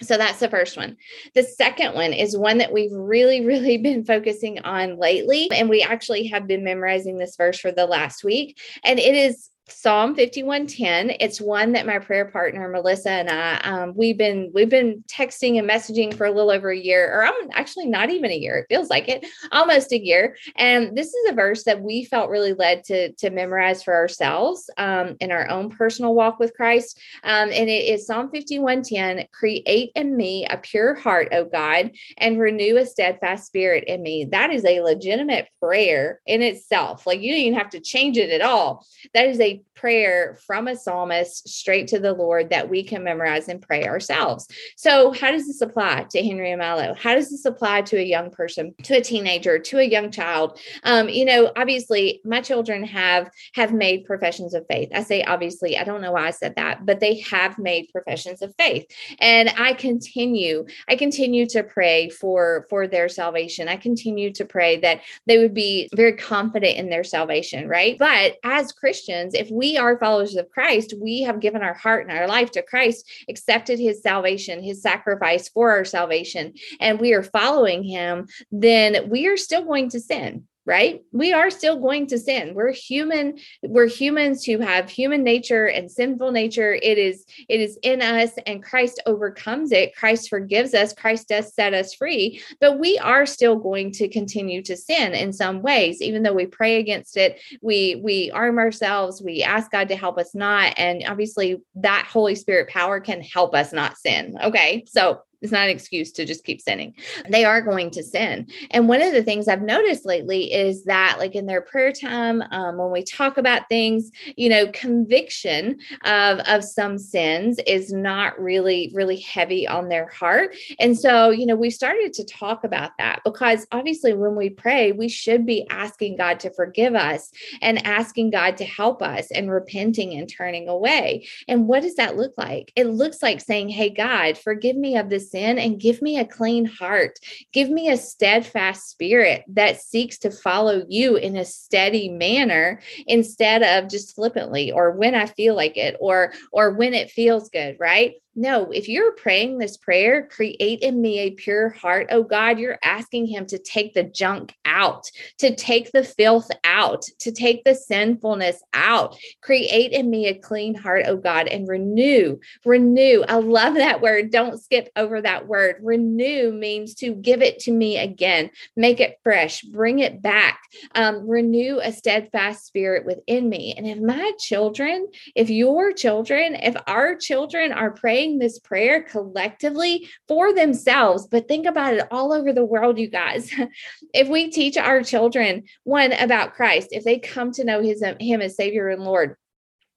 So 0.00 0.16
that's 0.16 0.38
the 0.38 0.48
first 0.48 0.76
one. 0.76 0.96
The 1.34 1.42
second 1.42 1.94
one 1.94 2.12
is 2.12 2.36
one 2.36 2.58
that 2.58 2.72
we've 2.72 2.92
really, 2.92 3.44
really 3.44 3.78
been 3.78 4.04
focusing 4.04 4.60
on 4.60 4.98
lately. 4.98 5.48
And 5.52 5.68
we 5.68 5.82
actually 5.82 6.28
have 6.28 6.46
been 6.46 6.64
memorizing 6.64 7.18
this 7.18 7.36
verse 7.36 7.58
for 7.58 7.72
the 7.72 7.86
last 7.86 8.24
week. 8.24 8.58
And 8.84 8.98
it 8.98 9.14
is 9.14 9.50
Psalm 9.70 10.14
5110. 10.14 11.16
It's 11.20 11.40
one 11.40 11.72
that 11.72 11.86
my 11.86 11.98
prayer 11.98 12.24
partner 12.26 12.68
Melissa 12.68 13.10
and 13.10 13.28
I 13.28 13.56
um, 13.64 13.94
we've 13.96 14.16
been 14.16 14.50
we've 14.54 14.68
been 14.68 15.04
texting 15.08 15.58
and 15.58 15.68
messaging 15.68 16.14
for 16.14 16.26
a 16.26 16.30
little 16.30 16.50
over 16.50 16.70
a 16.70 16.76
year, 16.76 17.12
or 17.12 17.24
I'm 17.24 17.50
actually 17.52 17.86
not 17.86 18.10
even 18.10 18.30
a 18.30 18.36
year. 18.36 18.58
It 18.58 18.66
feels 18.68 18.88
like 18.88 19.08
it, 19.08 19.26
almost 19.52 19.92
a 19.92 20.02
year. 20.02 20.36
And 20.56 20.96
this 20.96 21.08
is 21.08 21.30
a 21.30 21.34
verse 21.34 21.64
that 21.64 21.82
we 21.82 22.04
felt 22.04 22.30
really 22.30 22.54
led 22.54 22.84
to 22.84 23.12
to 23.12 23.30
memorize 23.30 23.82
for 23.82 23.94
ourselves 23.94 24.70
um, 24.78 25.16
in 25.20 25.30
our 25.30 25.48
own 25.48 25.70
personal 25.70 26.14
walk 26.14 26.38
with 26.38 26.54
Christ. 26.54 26.98
Um, 27.24 27.50
and 27.50 27.68
it 27.68 27.84
is 27.88 28.06
Psalm 28.06 28.30
5110. 28.30 29.26
Create 29.32 29.92
in 29.94 30.16
me 30.16 30.46
a 30.46 30.56
pure 30.56 30.94
heart, 30.94 31.28
O 31.32 31.44
God, 31.44 31.90
and 32.16 32.40
renew 32.40 32.76
a 32.76 32.86
steadfast 32.86 33.46
spirit 33.46 33.84
in 33.84 34.02
me. 34.02 34.24
That 34.24 34.50
is 34.50 34.64
a 34.64 34.80
legitimate 34.80 35.48
prayer 35.60 36.20
in 36.26 36.42
itself. 36.42 37.06
Like 37.06 37.20
you 37.20 37.32
don't 37.32 37.40
even 37.40 37.58
have 37.58 37.70
to 37.70 37.80
change 37.80 38.16
it 38.16 38.30
at 38.30 38.40
all. 38.40 38.86
That 39.14 39.28
is 39.28 39.40
a 39.40 39.57
prayer 39.74 40.36
from 40.46 40.68
a 40.68 40.76
psalmist 40.76 41.48
straight 41.48 41.88
to 41.88 41.98
the 41.98 42.12
Lord 42.12 42.50
that 42.50 42.68
we 42.68 42.82
can 42.82 43.04
memorize 43.04 43.48
and 43.48 43.62
pray 43.62 43.86
ourselves. 43.86 44.48
So, 44.76 45.12
how 45.12 45.30
does 45.30 45.46
this 45.46 45.60
apply 45.60 46.06
to 46.10 46.22
Henry 46.22 46.50
and 46.50 46.60
Milo? 46.60 46.94
How 46.94 47.14
does 47.14 47.30
this 47.30 47.44
apply 47.44 47.82
to 47.82 47.98
a 47.98 48.02
young 48.02 48.30
person, 48.30 48.74
to 48.82 48.96
a 48.96 49.00
teenager, 49.00 49.58
to 49.58 49.78
a 49.78 49.84
young 49.84 50.10
child? 50.10 50.58
Um, 50.82 51.08
you 51.08 51.24
know, 51.24 51.52
obviously, 51.56 52.20
my 52.24 52.40
children 52.40 52.84
have 52.84 53.30
have 53.54 53.72
made 53.72 54.04
professions 54.04 54.54
of 54.54 54.66
faith. 54.68 54.88
I 54.94 55.02
say 55.02 55.22
obviously, 55.22 55.78
I 55.78 55.84
don't 55.84 56.02
know 56.02 56.12
why 56.12 56.26
I 56.26 56.30
said 56.30 56.56
that, 56.56 56.84
but 56.84 57.00
they 57.00 57.20
have 57.20 57.58
made 57.58 57.90
professions 57.92 58.42
of 58.42 58.54
faith, 58.58 58.86
and 59.20 59.52
I 59.56 59.74
continue, 59.74 60.66
I 60.88 60.96
continue 60.96 61.46
to 61.46 61.62
pray 61.62 62.08
for 62.08 62.66
for 62.68 62.86
their 62.86 63.08
salvation. 63.08 63.68
I 63.68 63.76
continue 63.76 64.32
to 64.32 64.44
pray 64.44 64.78
that 64.80 65.02
they 65.26 65.38
would 65.38 65.54
be 65.54 65.88
very 65.94 66.14
confident 66.14 66.76
in 66.76 66.90
their 66.90 67.04
salvation, 67.04 67.68
right? 67.68 67.96
But 67.98 68.36
as 68.44 68.72
Christians, 68.72 69.34
if 69.34 69.47
we 69.50 69.76
are 69.78 69.98
followers 69.98 70.36
of 70.36 70.50
Christ, 70.50 70.94
we 71.00 71.22
have 71.22 71.40
given 71.40 71.62
our 71.62 71.74
heart 71.74 72.08
and 72.08 72.18
our 72.18 72.26
life 72.26 72.50
to 72.52 72.62
Christ, 72.62 73.08
accepted 73.28 73.78
his 73.78 74.02
salvation, 74.02 74.62
his 74.62 74.82
sacrifice 74.82 75.48
for 75.48 75.70
our 75.70 75.84
salvation, 75.84 76.54
and 76.80 77.00
we 77.00 77.12
are 77.12 77.22
following 77.22 77.84
him, 77.84 78.26
then 78.50 79.08
we 79.08 79.28
are 79.28 79.36
still 79.36 79.64
going 79.64 79.90
to 79.90 80.00
sin 80.00 80.47
right? 80.68 81.02
We 81.12 81.32
are 81.32 81.48
still 81.48 81.80
going 81.80 82.06
to 82.08 82.18
sin. 82.18 82.52
We're 82.54 82.72
human 82.72 83.38
we're 83.62 83.88
humans 83.88 84.44
who 84.44 84.58
have 84.58 84.90
human 84.90 85.24
nature 85.24 85.64
and 85.64 85.90
sinful 85.90 86.30
nature. 86.30 86.74
It 86.74 86.98
is 86.98 87.24
it 87.48 87.58
is 87.58 87.78
in 87.82 88.02
us 88.02 88.32
and 88.46 88.62
christ 88.62 89.02
overcomes 89.06 89.72
it. 89.72 89.96
Christ 89.96 90.28
forgives 90.28 90.74
us. 90.74 90.92
Christ 90.92 91.28
does 91.28 91.54
set 91.54 91.72
us 91.72 91.94
free. 91.94 92.42
But 92.60 92.78
we 92.78 92.98
are 92.98 93.24
still 93.24 93.56
going 93.56 93.92
to 93.92 94.08
continue 94.08 94.60
to 94.64 94.76
sin 94.76 95.14
in 95.14 95.32
some 95.32 95.62
ways 95.62 96.02
even 96.02 96.22
though 96.22 96.34
we 96.34 96.44
pray 96.44 96.76
against 96.76 97.16
it. 97.16 97.40
We 97.62 98.02
we 98.04 98.30
arm 98.32 98.58
ourselves. 98.58 99.22
We 99.22 99.42
ask 99.42 99.70
god 99.70 99.88
to 99.88 99.96
help 99.96 100.18
us 100.18 100.34
not. 100.34 100.74
And 100.76 101.02
obviously 101.08 101.62
that 101.76 102.06
holy 102.10 102.34
spirit 102.34 102.68
power 102.68 103.00
can 103.00 103.22
help 103.22 103.54
us 103.54 103.72
not 103.72 103.96
sin. 103.96 104.36
Okay? 104.44 104.84
So 104.86 105.22
it's 105.40 105.52
not 105.52 105.64
an 105.64 105.70
excuse 105.70 106.10
to 106.12 106.24
just 106.24 106.44
keep 106.44 106.60
sinning. 106.60 106.94
They 107.28 107.44
are 107.44 107.62
going 107.62 107.90
to 107.92 108.02
sin. 108.02 108.48
And 108.72 108.88
one 108.88 109.02
of 109.02 109.12
the 109.12 109.22
things 109.22 109.46
I've 109.46 109.62
noticed 109.62 110.04
lately 110.04 110.52
is 110.52 110.84
that, 110.84 111.16
like 111.18 111.34
in 111.34 111.46
their 111.46 111.62
prayer 111.62 111.92
time, 111.92 112.42
um, 112.50 112.76
when 112.76 112.90
we 112.90 113.04
talk 113.04 113.38
about 113.38 113.68
things, 113.68 114.10
you 114.36 114.48
know, 114.48 114.66
conviction 114.72 115.78
of, 116.04 116.40
of 116.40 116.64
some 116.64 116.98
sins 116.98 117.60
is 117.66 117.92
not 117.92 118.38
really, 118.40 118.90
really 118.94 119.20
heavy 119.20 119.66
on 119.66 119.88
their 119.88 120.08
heart. 120.08 120.56
And 120.80 120.98
so, 120.98 121.30
you 121.30 121.46
know, 121.46 121.56
we 121.56 121.70
started 121.70 122.12
to 122.14 122.24
talk 122.24 122.64
about 122.64 122.92
that 122.98 123.20
because 123.24 123.66
obviously 123.70 124.14
when 124.14 124.34
we 124.34 124.50
pray, 124.50 124.90
we 124.92 125.08
should 125.08 125.46
be 125.46 125.66
asking 125.70 126.16
God 126.16 126.40
to 126.40 126.50
forgive 126.50 126.94
us 126.94 127.30
and 127.62 127.84
asking 127.86 128.30
God 128.30 128.56
to 128.56 128.64
help 128.64 129.02
us 129.02 129.30
and 129.30 129.50
repenting 129.50 130.14
and 130.14 130.28
turning 130.28 130.68
away. 130.68 131.28
And 131.46 131.68
what 131.68 131.82
does 131.82 131.94
that 131.96 132.16
look 132.16 132.32
like? 132.36 132.72
It 132.74 132.86
looks 132.86 133.22
like 133.22 133.40
saying, 133.40 133.68
Hey, 133.68 133.90
God, 133.90 134.36
forgive 134.36 134.76
me 134.76 134.96
of 134.96 135.08
this 135.08 135.27
sin 135.30 135.58
and 135.58 135.80
give 135.80 136.02
me 136.02 136.18
a 136.18 136.24
clean 136.24 136.64
heart. 136.64 137.18
Give 137.52 137.70
me 137.70 137.88
a 137.88 137.96
steadfast 137.96 138.88
spirit 138.88 139.44
that 139.48 139.80
seeks 139.80 140.18
to 140.18 140.30
follow 140.30 140.84
you 140.88 141.16
in 141.16 141.36
a 141.36 141.44
steady 141.44 142.08
manner 142.08 142.80
instead 143.06 143.62
of 143.62 143.90
just 143.90 144.14
flippantly 144.14 144.72
or 144.72 144.92
when 144.92 145.14
I 145.14 145.26
feel 145.26 145.54
like 145.54 145.76
it 145.76 145.96
or 146.00 146.32
or 146.52 146.72
when 146.72 146.94
it 146.94 147.10
feels 147.10 147.48
good, 147.48 147.76
right? 147.78 148.14
No, 148.40 148.70
if 148.70 148.88
you're 148.88 149.10
praying 149.16 149.58
this 149.58 149.76
prayer, 149.76 150.28
create 150.30 150.78
in 150.78 151.00
me 151.00 151.18
a 151.18 151.32
pure 151.32 151.70
heart. 151.70 152.06
Oh 152.12 152.22
God, 152.22 152.60
you're 152.60 152.78
asking 152.84 153.26
Him 153.26 153.46
to 153.46 153.58
take 153.58 153.94
the 153.94 154.04
junk 154.04 154.54
out, 154.64 155.10
to 155.38 155.56
take 155.56 155.90
the 155.90 156.04
filth 156.04 156.48
out, 156.62 157.02
to 157.18 157.32
take 157.32 157.64
the 157.64 157.74
sinfulness 157.74 158.62
out. 158.72 159.18
Create 159.42 159.90
in 159.90 160.08
me 160.08 160.28
a 160.28 160.38
clean 160.38 160.76
heart, 160.76 161.06
oh 161.08 161.16
God, 161.16 161.48
and 161.48 161.66
renew, 161.66 162.38
renew. 162.64 163.24
I 163.28 163.40
love 163.40 163.74
that 163.74 164.00
word. 164.00 164.30
Don't 164.30 164.62
skip 164.62 164.88
over 164.94 165.20
that 165.20 165.48
word. 165.48 165.80
Renew 165.82 166.52
means 166.52 166.94
to 166.96 167.16
give 167.16 167.42
it 167.42 167.58
to 167.60 167.72
me 167.72 167.98
again, 167.98 168.50
make 168.76 169.00
it 169.00 169.18
fresh, 169.24 169.62
bring 169.62 169.98
it 169.98 170.22
back, 170.22 170.60
um, 170.94 171.28
renew 171.28 171.80
a 171.82 171.90
steadfast 171.90 172.66
spirit 172.66 173.04
within 173.04 173.48
me. 173.48 173.74
And 173.76 173.84
if 173.84 173.98
my 173.98 174.30
children, 174.38 175.08
if 175.34 175.50
your 175.50 175.90
children, 175.92 176.54
if 176.54 176.76
our 176.86 177.16
children 177.16 177.72
are 177.72 177.90
praying, 177.90 178.27
praying 178.28 178.38
this 178.38 178.58
prayer 178.58 179.02
collectively 179.02 180.08
for 180.26 180.52
themselves, 180.52 181.26
but 181.26 181.48
think 181.48 181.66
about 181.66 181.94
it 181.94 182.06
all 182.10 182.32
over 182.32 182.52
the 182.52 182.64
world, 182.64 182.98
you 182.98 183.08
guys. 183.08 183.50
if 184.14 184.28
we 184.28 184.50
teach 184.50 184.76
our 184.76 185.02
children 185.02 185.64
one 185.84 186.12
about 186.12 186.54
Christ, 186.54 186.88
if 186.90 187.04
they 187.04 187.18
come 187.18 187.52
to 187.52 187.64
know 187.64 187.80
his 187.80 188.02
him 188.20 188.40
as 188.42 188.56
Savior 188.56 188.88
and 188.88 189.02
Lord, 189.02 189.36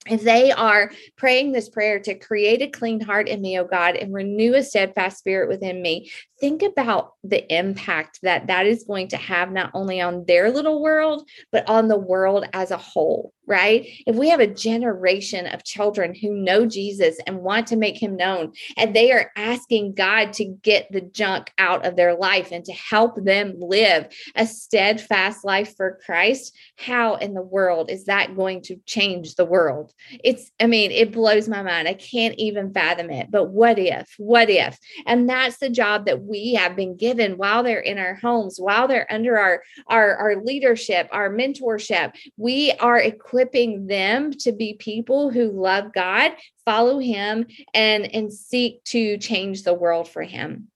if 0.10 0.24
they 0.24 0.52
are 0.52 0.91
praying 1.15 1.52
this 1.52 1.70
prayer 1.70 2.00
to 2.00 2.15
create 2.15 2.62
a 2.62 2.67
clean 2.67 3.02
heart 3.02 3.28
in 3.28 3.41
me, 3.41 3.60
oh 3.60 3.65
God, 3.65 3.96
and 3.96 4.13
renew 4.13 4.56
a 4.56 4.63
steadfast 4.63 5.20
spirit 5.20 5.48
within 5.48 5.82
me, 5.82 6.10
think 6.42 6.64
about 6.64 7.14
the 7.24 7.56
impact 7.56 8.20
that 8.24 8.48
that 8.48 8.66
is 8.66 8.84
going 8.84 9.08
to 9.10 9.18
have 9.18 9.52
not 9.52 9.70
only 9.76 10.02
on 10.02 10.26
their 10.26 10.52
little 10.52 10.82
world, 10.82 11.30
but 11.52 11.70
on 11.70 11.88
the 11.88 11.98
world 12.00 12.46
as 12.52 12.72
a 12.72 12.78
whole, 12.78 13.32
right? 13.46 13.86
If 14.08 14.16
we 14.16 14.30
have 14.30 14.40
a 14.40 14.48
generation 14.48 15.46
of 15.46 15.64
children 15.64 16.16
who 16.16 16.34
know 16.34 16.66
Jesus 16.66 17.18
and 17.28 17.44
want 17.44 17.68
to 17.68 17.76
make 17.76 18.02
him 18.02 18.18
known, 18.18 18.54
and 18.76 18.96
they 18.96 19.12
are 19.12 19.32
asking 19.36 19.94
God 19.94 20.34
to 20.34 20.46
get 20.46 20.92
the 20.92 21.02
junk 21.02 21.52
out 21.60 21.86
of 21.86 21.96
their 21.96 22.16
life 22.16 22.50
and 22.52 22.66
to 22.66 22.74
help 22.74 23.24
them 23.24 23.54
live 23.60 24.08
a 24.36 24.48
steadfast 24.48 25.46
life 25.46 25.76
for 25.78 26.00
Christ, 26.04 26.56
how 26.76 27.16
in 27.16 27.36
the 27.36 27.42
world 27.44 27.92
is 27.92 28.06
that 28.06 28.36
going 28.36 28.64
to 28.64 28.78
change 28.88 29.36
the 29.36 29.46
world? 29.46 29.94
It's, 30.24 30.52
I 30.60 30.66
mean, 30.66 30.90
it 30.90 31.12
blows 31.12 31.48
my 31.48 31.62
mind. 31.62 31.88
I 31.88 31.94
can't 31.94 32.36
even 32.40 32.74
fathom 32.74 33.12
it. 33.12 33.30
But 33.30 33.50
what 33.50 33.78
if? 33.78 34.12
What 34.18 34.50
if? 34.50 34.80
And 35.06 35.30
that's 35.30 35.60
the 35.60 35.70
job 35.70 36.06
that 36.06 36.24
we 36.32 36.54
have 36.54 36.76
been 36.76 36.96
given 36.96 37.38
while 37.38 37.62
they're 37.62 37.82
in 37.82 38.00
our 38.00 38.15
homes, 38.15 38.60
while 38.60 38.88
they're 38.88 39.12
under 39.12 39.38
our, 39.38 39.62
our, 39.88 40.15
our 40.15 40.41
leadership, 40.41 41.10
our 41.12 41.30
mentorship. 41.30 42.15
We 42.38 42.72
are 42.80 42.98
equipping 42.98 43.86
them 43.86 44.32
to 44.39 44.54
be 44.54 44.74
people 44.74 45.30
who 45.30 45.52
love 45.52 45.94
God, 45.94 46.32
follow 46.65 46.98
Him, 46.98 47.46
and, 47.74 48.06
and 48.15 48.34
seek 48.34 48.84
to 48.86 49.17
change 49.17 49.63
the 49.63 49.74
world 49.74 50.08
for 50.08 50.24
Him. 50.24 50.71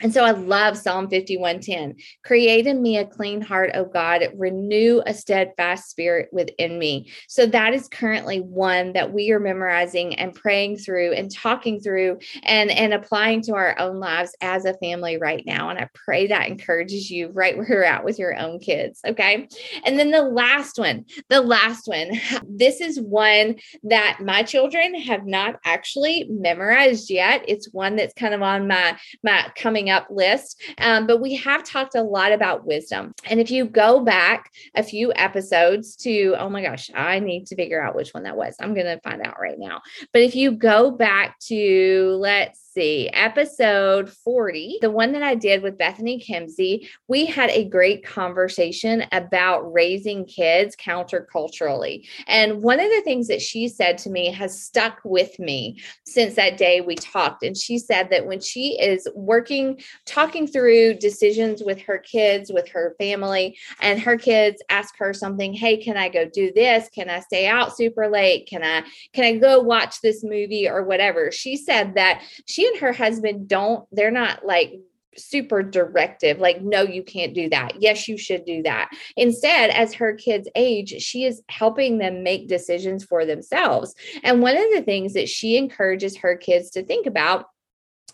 And 0.00 0.12
so 0.14 0.24
I 0.24 0.30
love 0.30 0.76
Psalm 0.76 1.08
51:10. 1.08 1.96
Create 2.24 2.66
in 2.66 2.80
me 2.80 2.98
a 2.98 3.06
clean 3.06 3.40
heart, 3.40 3.70
O 3.74 3.84
God, 3.84 4.28
renew 4.36 5.02
a 5.06 5.12
steadfast 5.12 5.90
spirit 5.90 6.28
within 6.32 6.78
me. 6.78 7.10
So 7.26 7.46
that 7.46 7.74
is 7.74 7.88
currently 7.88 8.40
one 8.40 8.92
that 8.92 9.12
we 9.12 9.32
are 9.32 9.40
memorizing 9.40 10.14
and 10.14 10.34
praying 10.34 10.78
through 10.78 11.12
and 11.12 11.30
talking 11.30 11.80
through 11.80 12.18
and, 12.44 12.70
and 12.70 12.94
applying 12.94 13.42
to 13.42 13.54
our 13.54 13.78
own 13.78 13.98
lives 13.98 14.36
as 14.40 14.64
a 14.64 14.74
family 14.74 15.16
right 15.18 15.44
now. 15.44 15.70
And 15.70 15.78
I 15.78 15.88
pray 15.94 16.28
that 16.28 16.48
encourages 16.48 17.10
you 17.10 17.28
right 17.28 17.56
where 17.56 17.68
you're 17.68 17.84
at 17.84 18.04
with 18.04 18.18
your 18.18 18.36
own 18.36 18.60
kids. 18.60 19.00
Okay. 19.04 19.48
And 19.84 19.98
then 19.98 20.10
the 20.10 20.22
last 20.22 20.78
one, 20.78 21.06
the 21.28 21.40
last 21.40 21.86
one. 21.86 22.12
This 22.50 22.80
is 22.80 23.00
one 23.00 23.56
that 23.84 24.18
my 24.20 24.42
children 24.42 24.94
have 24.94 25.26
not 25.26 25.56
actually 25.64 26.26
memorized 26.28 27.10
yet. 27.10 27.44
It's 27.46 27.72
one 27.72 27.96
that's 27.96 28.14
kind 28.14 28.34
of 28.34 28.42
on 28.42 28.66
my 28.66 28.98
my 29.22 29.50
coming 29.54 29.87
coming 29.88 29.90
up 29.90 30.08
list. 30.10 30.60
Um, 30.78 31.06
but 31.06 31.20
we 31.20 31.34
have 31.36 31.64
talked 31.64 31.94
a 31.94 32.02
lot 32.02 32.32
about 32.32 32.66
wisdom. 32.66 33.12
And 33.24 33.40
if 33.40 33.50
you 33.50 33.64
go 33.64 34.00
back 34.00 34.52
a 34.74 34.82
few 34.82 35.12
episodes 35.14 35.96
to, 35.96 36.34
oh 36.38 36.48
my 36.48 36.62
gosh, 36.62 36.90
I 36.94 37.18
need 37.18 37.46
to 37.46 37.56
figure 37.56 37.82
out 37.82 37.94
which 37.94 38.10
one 38.10 38.24
that 38.24 38.36
was. 38.36 38.56
I'm 38.60 38.74
going 38.74 38.86
to 38.86 39.00
find 39.00 39.26
out 39.26 39.40
right 39.40 39.58
now. 39.58 39.80
But 40.12 40.22
if 40.22 40.34
you 40.34 40.52
go 40.52 40.90
back 40.90 41.38
to, 41.40 42.16
let's 42.20 42.67
see, 42.78 43.10
episode 43.12 44.08
40, 44.08 44.78
the 44.80 44.90
one 44.90 45.10
that 45.10 45.22
I 45.24 45.34
did 45.34 45.62
with 45.62 45.78
Bethany 45.78 46.24
Kimsey, 46.24 46.88
we 47.08 47.26
had 47.26 47.50
a 47.50 47.68
great 47.68 48.06
conversation 48.06 49.04
about 49.10 49.72
raising 49.72 50.24
kids 50.24 50.76
counterculturally. 50.76 52.06
And 52.28 52.62
one 52.62 52.78
of 52.78 52.88
the 52.88 53.02
things 53.02 53.26
that 53.28 53.42
she 53.42 53.66
said 53.66 53.98
to 53.98 54.10
me 54.10 54.30
has 54.30 54.62
stuck 54.62 55.00
with 55.04 55.40
me 55.40 55.80
since 56.06 56.36
that 56.36 56.56
day 56.56 56.80
we 56.80 56.94
talked. 56.94 57.42
And 57.42 57.56
she 57.56 57.78
said 57.78 58.10
that 58.10 58.26
when 58.26 58.40
she 58.40 58.80
is 58.80 59.08
working, 59.12 59.80
talking 60.06 60.46
through 60.46 60.94
decisions 60.94 61.64
with 61.64 61.80
her 61.80 61.98
kids, 61.98 62.52
with 62.52 62.68
her 62.68 62.94
family, 62.96 63.58
and 63.80 64.00
her 64.00 64.16
kids 64.16 64.62
ask 64.68 64.96
her 64.98 65.12
something, 65.12 65.52
hey, 65.52 65.78
can 65.78 65.96
I 65.96 66.08
go 66.08 66.28
do 66.28 66.52
this? 66.52 66.88
Can 66.94 67.10
I 67.10 67.20
stay 67.20 67.48
out 67.48 67.76
super 67.76 68.08
late? 68.08 68.46
Can 68.46 68.62
I 68.62 68.84
can 69.12 69.24
I 69.24 69.36
go 69.36 69.58
watch 69.58 70.00
this 70.00 70.22
movie 70.22 70.68
or 70.68 70.84
whatever? 70.84 71.32
She 71.32 71.56
said 71.56 71.96
that 71.96 72.22
she 72.46 72.67
and 72.68 72.80
her 72.80 72.92
husband 72.92 73.48
don't, 73.48 73.86
they're 73.92 74.10
not 74.10 74.44
like 74.44 74.74
super 75.16 75.62
directive 75.62 76.38
like 76.38 76.62
no 76.62 76.82
you 76.82 77.02
can't 77.02 77.34
do 77.34 77.48
that. 77.48 77.80
Yes 77.80 78.08
you 78.08 78.16
should 78.16 78.44
do 78.44 78.62
that. 78.62 78.90
Instead 79.16 79.70
as 79.70 79.94
her 79.94 80.14
kids 80.14 80.48
age 80.54 80.94
she 81.02 81.24
is 81.24 81.42
helping 81.48 81.98
them 81.98 82.22
make 82.22 82.48
decisions 82.48 83.04
for 83.04 83.26
themselves. 83.26 83.94
And 84.22 84.40
one 84.40 84.56
of 84.56 84.70
the 84.72 84.82
things 84.82 85.14
that 85.14 85.28
she 85.28 85.56
encourages 85.56 86.16
her 86.18 86.36
kids 86.36 86.70
to 86.70 86.84
think 86.84 87.06
about 87.06 87.46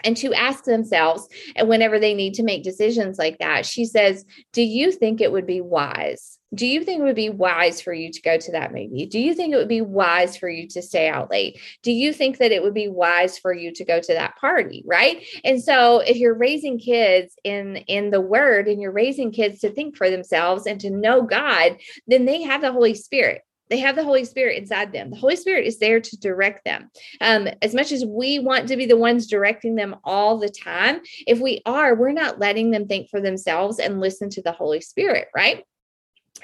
and 0.03 0.17
to 0.17 0.35
ask 0.35 0.65
themselves 0.65 1.29
and 1.57 1.69
whenever 1.69 1.99
they 1.99 2.15
need 2.15 2.35
to 2.35 2.43
make 2.43 2.63
decisions 2.63 3.19
like 3.19 3.39
that 3.39 3.65
she 3.65 3.85
says 3.85 4.25
do 4.53 4.63
you 4.63 4.93
think 4.93 5.21
it 5.21 5.33
would 5.33 5.47
be 5.47 5.61
wise? 5.61 6.39
Do 6.55 6.67
you 6.67 6.85
think 6.85 7.01
it 7.01 7.05
would 7.05 7.17
be 7.17 7.31
wise 7.31 7.81
for 7.81 7.93
you 7.93 8.13
to 8.13 8.23
go 8.23 8.39
to 8.39 8.53
that 8.53 8.73
movie? 8.73 9.07
Do 9.07 9.19
you 9.19 9.35
think 9.35 9.53
it 9.53 9.57
would 9.57 9.67
be 9.67 9.81
wise 9.81 10.37
for 10.37 10.49
you 10.49 10.69
to 10.69 10.83
stay 10.83 11.09
out 11.09 11.29
late? 11.29 11.59
Do 11.83 11.91
you 11.91 12.13
think 12.13 12.39
that 12.39 12.53
it 12.53 12.63
would 12.63 12.75
be 12.75 12.87
wise 12.87 13.39
for 13.39 13.53
you 13.53 13.73
to 13.73 13.85
go 13.85 13.99
to 13.99 14.15
that 14.15 14.37
party? 14.37 14.85
Right? 14.87 15.25
And 15.43 15.61
so 15.61 15.99
if 15.99 16.17
you're 16.17 16.39
raising 16.39 16.79
kids 16.79 17.35
in 17.43 17.77
in 17.89 18.11
the 18.11 18.21
word 18.21 18.69
and 18.69 18.81
you're 18.81 18.93
raising 18.93 19.33
kids 19.33 19.61
to 19.61 19.71
think 19.71 19.97
for 19.97 20.11
themselves 20.11 20.67
and 20.67 20.81
to 20.81 20.91
know 20.91 21.23
god 21.23 21.77
then 22.07 22.25
they 22.25 22.43
have 22.43 22.61
the 22.61 22.73
holy 22.73 22.95
spirit 22.95 23.43
they 23.71 23.79
have 23.79 23.97
the 23.97 24.05
Holy 24.05 24.25
Spirit 24.25 24.59
inside 24.59 24.93
them. 24.93 25.11
The 25.11 25.17
Holy 25.17 25.37
Spirit 25.37 25.67
is 25.67 25.79
there 25.79 26.01
to 26.01 26.17
direct 26.19 26.65
them. 26.65 26.91
Um, 27.21 27.49
as 27.63 27.75
much 27.75 27.93
as 27.93 28.05
we 28.05 28.39
want 28.39 28.69
to 28.69 28.77
be 28.77 28.87
the 28.87 28.97
ones 28.97 29.27
directing 29.27 29.75
them 29.75 29.97
all 30.05 30.39
the 30.39 30.51
time, 30.51 31.01
if 31.27 31.41
we 31.41 31.63
are, 31.67 31.95
we're 31.95 32.13
not 32.13 32.39
letting 32.39 32.71
them 32.71 32.87
think 32.87 33.09
for 33.09 33.21
themselves 33.21 33.79
and 33.79 34.01
listen 34.01 34.31
to 34.31 34.43
the 34.43 34.53
Holy 34.53 34.81
Spirit, 34.81 35.29
right? 35.35 35.65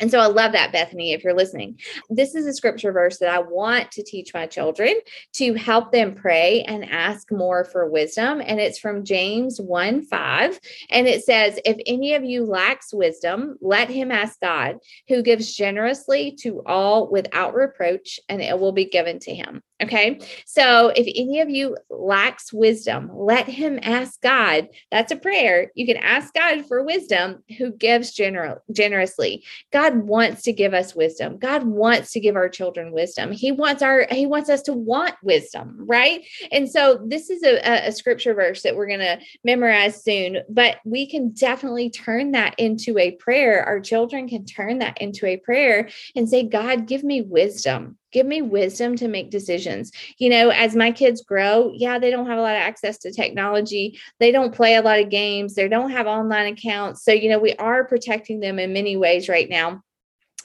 And 0.01 0.11
so 0.11 0.19
I 0.19 0.27
love 0.27 0.53
that, 0.53 0.73
Bethany, 0.73 1.13
if 1.13 1.23
you're 1.23 1.35
listening. 1.35 1.79
This 2.09 2.35
is 2.35 2.47
a 2.47 2.55
scripture 2.55 2.91
verse 2.91 3.19
that 3.19 3.29
I 3.29 3.39
want 3.39 3.93
to 3.93 4.03
teach 4.03 4.33
my 4.33 4.47
children 4.47 4.95
to 5.35 5.55
help 5.55 5.93
them 5.93 6.15
pray 6.15 6.63
and 6.63 6.91
ask 6.91 7.31
more 7.31 7.65
for 7.65 7.89
wisdom. 7.89 8.41
And 8.45 8.59
it's 8.59 8.79
from 8.79 9.05
James 9.05 9.61
1 9.61 10.03
5. 10.03 10.61
And 10.91 11.07
it 11.07 11.25
says, 11.25 11.59
If 11.65 11.77
any 11.87 12.15
of 12.15 12.25
you 12.25 12.45
lacks 12.45 12.95
wisdom, 12.95 13.57
let 13.61 13.91
him 13.91 14.11
ask 14.11 14.41
God, 14.41 14.79
who 15.09 15.23
gives 15.23 15.55
generously 15.55 16.33
to 16.41 16.63
all 16.65 17.11
without 17.11 17.55
reproach, 17.55 18.19
and 18.29 18.41
it 18.41 18.59
will 18.59 18.73
be 18.73 18.87
given 18.87 19.19
to 19.21 19.35
him. 19.35 19.63
Okay. 19.83 20.21
So 20.45 20.93
if 20.95 21.07
any 21.17 21.41
of 21.41 21.49
you 21.49 21.77
lacks 21.89 22.53
wisdom, 22.53 23.11
let 23.15 23.47
him 23.47 23.79
ask 23.83 24.21
God. 24.21 24.69
That's 24.91 25.11
a 25.11 25.17
prayer. 25.17 25.71
You 25.75 25.87
can 25.87 25.97
ask 25.97 26.35
God 26.35 26.67
for 26.67 26.83
wisdom 26.83 27.43
who 27.57 27.73
gives 27.73 28.15
gener- 28.15 28.59
generously. 28.73 29.43
God 29.73 29.90
wants 29.95 30.43
to 30.43 30.53
give 30.53 30.75
us 30.75 30.95
wisdom. 30.95 31.39
God 31.39 31.65
wants 31.65 32.13
to 32.13 32.21
give 32.21 32.37
our 32.37 32.49
children 32.49 32.93
wisdom. 32.93 33.33
He 33.33 33.53
wants 33.53 33.83
our 33.83 34.07
he 34.11 34.27
wants 34.27 34.51
us 34.51 34.63
to 34.63 34.73
want 34.73 35.15
wisdom, 35.23 35.77
right? 35.87 36.25
And 36.51 36.71
so 36.71 37.01
this 37.07 37.31
is 37.31 37.43
a, 37.43 37.89
a 37.89 37.93
scripture 37.93 38.35
verse 38.35 38.63
that 38.63 38.77
we're 38.77 38.87
going 38.87 39.01
to 39.01 39.19
memorize 39.45 40.03
soon, 40.03 40.39
but 40.49 40.79
we 40.85 41.09
can 41.09 41.31
definitely 41.31 41.91
turn 41.91 42.33
that 42.33 42.55
into 42.59 42.99
a 42.99 43.13
prayer. 43.13 43.65
Our 43.65 43.81
children 43.81 44.29
can 44.29 44.45
turn 44.45 44.79
that 44.79 45.01
into 45.01 45.27
a 45.27 45.37
prayer 45.37 45.89
and 46.17 46.29
say, 46.29 46.43
God, 46.43 46.87
give 46.87 47.05
me 47.05 47.23
wisdom 47.23 47.97
give 48.13 48.27
me 48.27 48.43
wisdom 48.43 48.97
to 48.97 49.09
make 49.09 49.31
decisions. 49.31 49.93
You 50.19 50.31
know, 50.31 50.51
as 50.51 50.77
my 50.77 50.91
kids 50.91 51.23
grow, 51.23 51.73
yeah, 51.75 51.99
they 51.99 52.11
don't 52.11 52.27
have 52.27 52.39
a 52.39 52.43
lot 52.43 52.57
of 52.57 52.63
access 52.63 52.99
to 52.99 53.13
technology. 53.13 53.99
They 54.19 54.33
don't 54.33 54.55
play 54.55 54.75
a 54.75 54.83
lot 54.83 55.01
of 55.01 55.11
games. 55.11 55.55
They 55.55 55.69
don't 55.69 55.91
have 55.91 56.07
online 56.07 56.53
accounts. 56.53 57.05
So, 57.05 57.13
you 57.13 57.29
know, 57.29 57.39
we 57.39 57.55
are 57.55 57.85
protecting 57.85 58.41
them 58.41 58.59
in 58.59 58.73
many 58.73 58.97
ways 58.97 59.29
right 59.29 59.49
now 59.49 59.83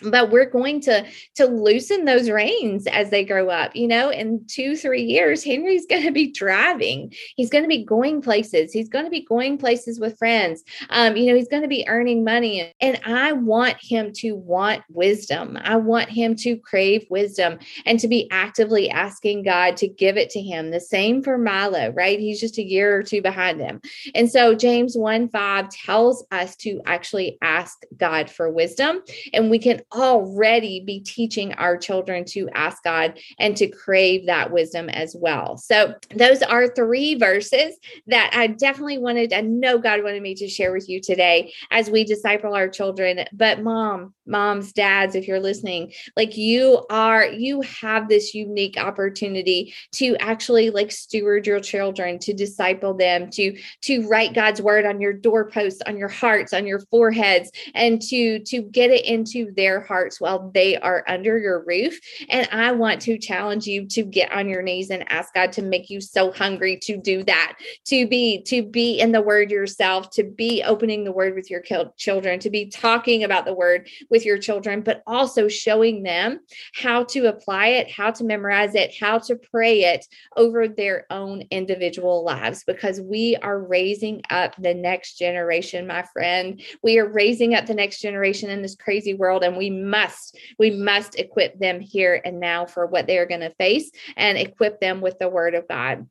but 0.02 0.30
we're 0.30 0.50
going 0.50 0.82
to 0.82 1.06
to 1.36 1.46
loosen 1.46 2.06
those 2.06 2.30
reins 2.30 2.88
as 2.88 3.10
they 3.10 3.24
grow 3.24 3.50
up 3.50 3.76
you 3.76 3.88
know 3.88 4.10
in 4.10 4.46
two 4.48 4.76
three 4.76 5.04
years 5.04 5.44
henry's 5.44 5.86
going 5.90 6.04
to 6.04 6.12
be 6.12 6.32
driving. 6.32 7.14
He's 7.36 7.50
going 7.50 7.64
to 7.64 7.68
be 7.68 7.84
going 7.84 8.22
places. 8.22 8.72
He's 8.72 8.90
going 8.90 9.06
to 9.06 9.12
be 9.12 9.26
going 9.26 9.58
places 9.58 10.00
with 10.00 10.18
friends. 10.18 10.64
Um, 10.90 11.16
you 11.16 11.28
know 11.28 11.36
he's 11.36 11.48
going 11.48 11.62
to 11.62 11.68
be 11.68 11.88
earning 11.88 12.24
money. 12.24 12.74
And 12.82 13.00
i 13.06 13.32
want 13.32 13.78
him 13.82 14.12
to 14.16 14.34
want 14.34 14.84
wisdom. 14.90 15.58
I 15.62 15.76
want 15.78 16.10
him 16.10 16.36
to 16.38 16.58
crave 16.58 17.06
wisdom 17.10 17.60
and 17.86 18.00
to 18.00 18.08
be 18.08 18.30
actively 18.32 18.90
asking 18.90 19.44
god 19.44 19.78
to 19.78 19.88
give 19.88 20.18
it 20.18 20.30
to 20.32 20.42
him. 20.42 20.72
The 20.72 20.80
same 20.80 21.24
for 21.24 21.38
milo 21.38 21.92
right? 21.92 22.20
He's 22.20 22.40
just 22.40 22.58
a 22.58 22.64
year 22.64 22.98
or 22.98 23.04
two 23.04 23.22
behind 23.22 23.60
him. 23.60 23.82
And 24.14 24.30
so 24.30 24.56
james 24.56 24.98
1 24.98 25.30
5 25.30 25.70
tells 25.70 26.26
us 26.32 26.56
to 26.58 26.82
actually 26.86 27.38
ask 27.42 27.84
god 27.98 28.30
for 28.30 28.50
wisdom 28.50 29.00
and 29.34 29.50
we 29.50 29.60
can 29.60 29.82
already 29.94 30.80
be 30.80 31.00
teaching 31.00 31.54
our 31.54 31.78
children 31.78 32.26
to 32.26 32.50
ask 32.54 32.84
God 32.84 33.20
and 33.40 33.56
to 33.58 33.68
crave 33.68 34.26
that 34.26 34.52
wisdom 34.52 34.90
as 34.90 35.16
well. 35.18 35.58
So, 35.58 35.96
those 36.16 36.42
are 36.42 36.68
three 36.68 37.16
verses 37.16 37.78
that 38.08 38.32
I 38.34 38.48
definitely 38.48 38.98
wanted, 38.98 39.34
I 39.34 39.42
know 39.42 39.78
God 39.78 40.04
wanted 40.04 40.22
me 40.22 40.36
to 40.36 40.48
share 40.48 40.72
with 40.72 40.90
you 40.90 41.00
today 41.02 41.54
as 41.72 41.90
we 41.90 42.04
disciple 42.04 42.54
our 42.54 42.70
children. 42.70 43.26
But, 43.34 43.64
mom, 43.64 44.14
moms, 44.26 44.74
dads, 44.74 45.16
if 45.16 45.28
you're 45.28 45.40
listening, 45.40 45.94
like 46.16 46.38
you 46.38 46.86
are, 46.90 47.26
you 47.26 47.62
have 47.62 48.10
this 48.10 48.34
unique 48.34 48.78
opportunity 48.78 49.74
to 49.94 50.16
actually 50.20 50.70
like 50.70 50.92
steward 50.92 51.48
your 51.48 51.60
children, 51.60 52.20
to 52.20 52.34
disciple 52.34 52.94
them, 52.94 53.30
to 53.32 53.58
to 53.82 54.08
write 54.08 54.34
God's 54.34 54.62
word 54.62 54.86
on 54.86 55.00
your 55.00 55.14
doorposts, 55.14 55.82
on 55.86 55.98
your 55.98 56.10
hearts, 56.10 56.54
on 56.54 56.66
your 56.66 56.80
foreheads, 56.92 57.52
and 57.74 58.02
to 58.04 58.40
to 58.40 58.62
get 58.62 58.92
it 58.92 59.06
into 59.06 59.52
their 59.56 59.75
hearts 59.82 60.20
while 60.20 60.52
they 60.54 60.78
are 60.78 61.04
under 61.08 61.38
your 61.38 61.64
roof. 61.66 62.00
And 62.30 62.48
I 62.52 62.72
want 62.72 63.02
to 63.04 63.18
challenge 63.18 63.68
you 63.68 63.88
to 63.88 64.04
get 64.04 64.32
on 64.32 64.50
your 64.50 64.62
knees 64.62 64.90
and 64.90 65.10
ask 65.12 65.34
God 65.34 65.52
to 65.54 65.62
make 65.62 65.90
you 65.90 66.02
so 66.02 66.32
hungry 66.32 66.78
to 66.84 66.98
do 66.98 67.24
that, 67.24 67.58
to 67.86 68.08
be 68.08 68.42
to 68.44 68.64
be 68.64 69.00
in 69.00 69.12
the 69.12 69.22
word 69.22 69.52
yourself, 69.52 70.10
to 70.12 70.24
be 70.24 70.64
opening 70.64 71.04
the 71.04 71.12
word 71.12 71.36
with 71.36 71.50
your 71.50 71.64
children, 71.98 72.40
to 72.40 72.50
be 72.50 72.68
talking 72.68 73.24
about 73.24 73.46
the 73.46 73.54
word 73.54 73.90
with 74.10 74.26
your 74.26 74.38
children, 74.38 74.82
but 74.82 75.04
also 75.08 75.48
showing 75.48 76.04
them 76.04 76.40
how 76.74 77.04
to 77.06 77.28
apply 77.28 77.68
it, 77.68 77.92
how 77.92 78.12
to 78.12 78.24
memorize 78.24 78.76
it, 78.76 78.96
how 79.00 79.18
to 79.20 79.36
pray 79.36 79.84
it 79.84 80.06
over 80.36 80.68
their 80.68 81.06
own 81.10 81.44
individual 81.52 82.24
lives 82.24 82.64
because 82.66 83.02
we 83.02 83.36
are 83.38 83.60
raising 83.60 84.22
up 84.30 84.56
the 84.58 84.74
next 84.74 85.18
generation, 85.18 85.88
my 85.88 86.04
friend. 86.14 86.62
We 86.84 87.00
are 87.00 87.08
raising 87.08 87.56
up 87.56 87.66
the 87.66 87.74
next 87.74 88.02
generation 88.02 88.50
in 88.50 88.62
this 88.62 88.76
crazy 88.76 89.14
world 89.14 89.44
and 89.44 89.58
we 89.58 89.65
must 89.70 90.38
we 90.60 90.72
must 90.72 91.16
equip 91.20 91.58
them 91.60 91.80
here 91.80 92.22
and 92.24 92.40
now 92.40 92.66
for 92.66 92.86
what 92.86 93.08
they 93.08 93.18
are 93.18 93.26
going 93.26 93.42
to 93.42 93.54
face 93.56 93.92
and 94.16 94.38
equip 94.38 94.80
them 94.80 95.02
with 95.02 95.20
the 95.20 95.30
word 95.30 95.56
of 95.56 95.68
God. 95.68 96.08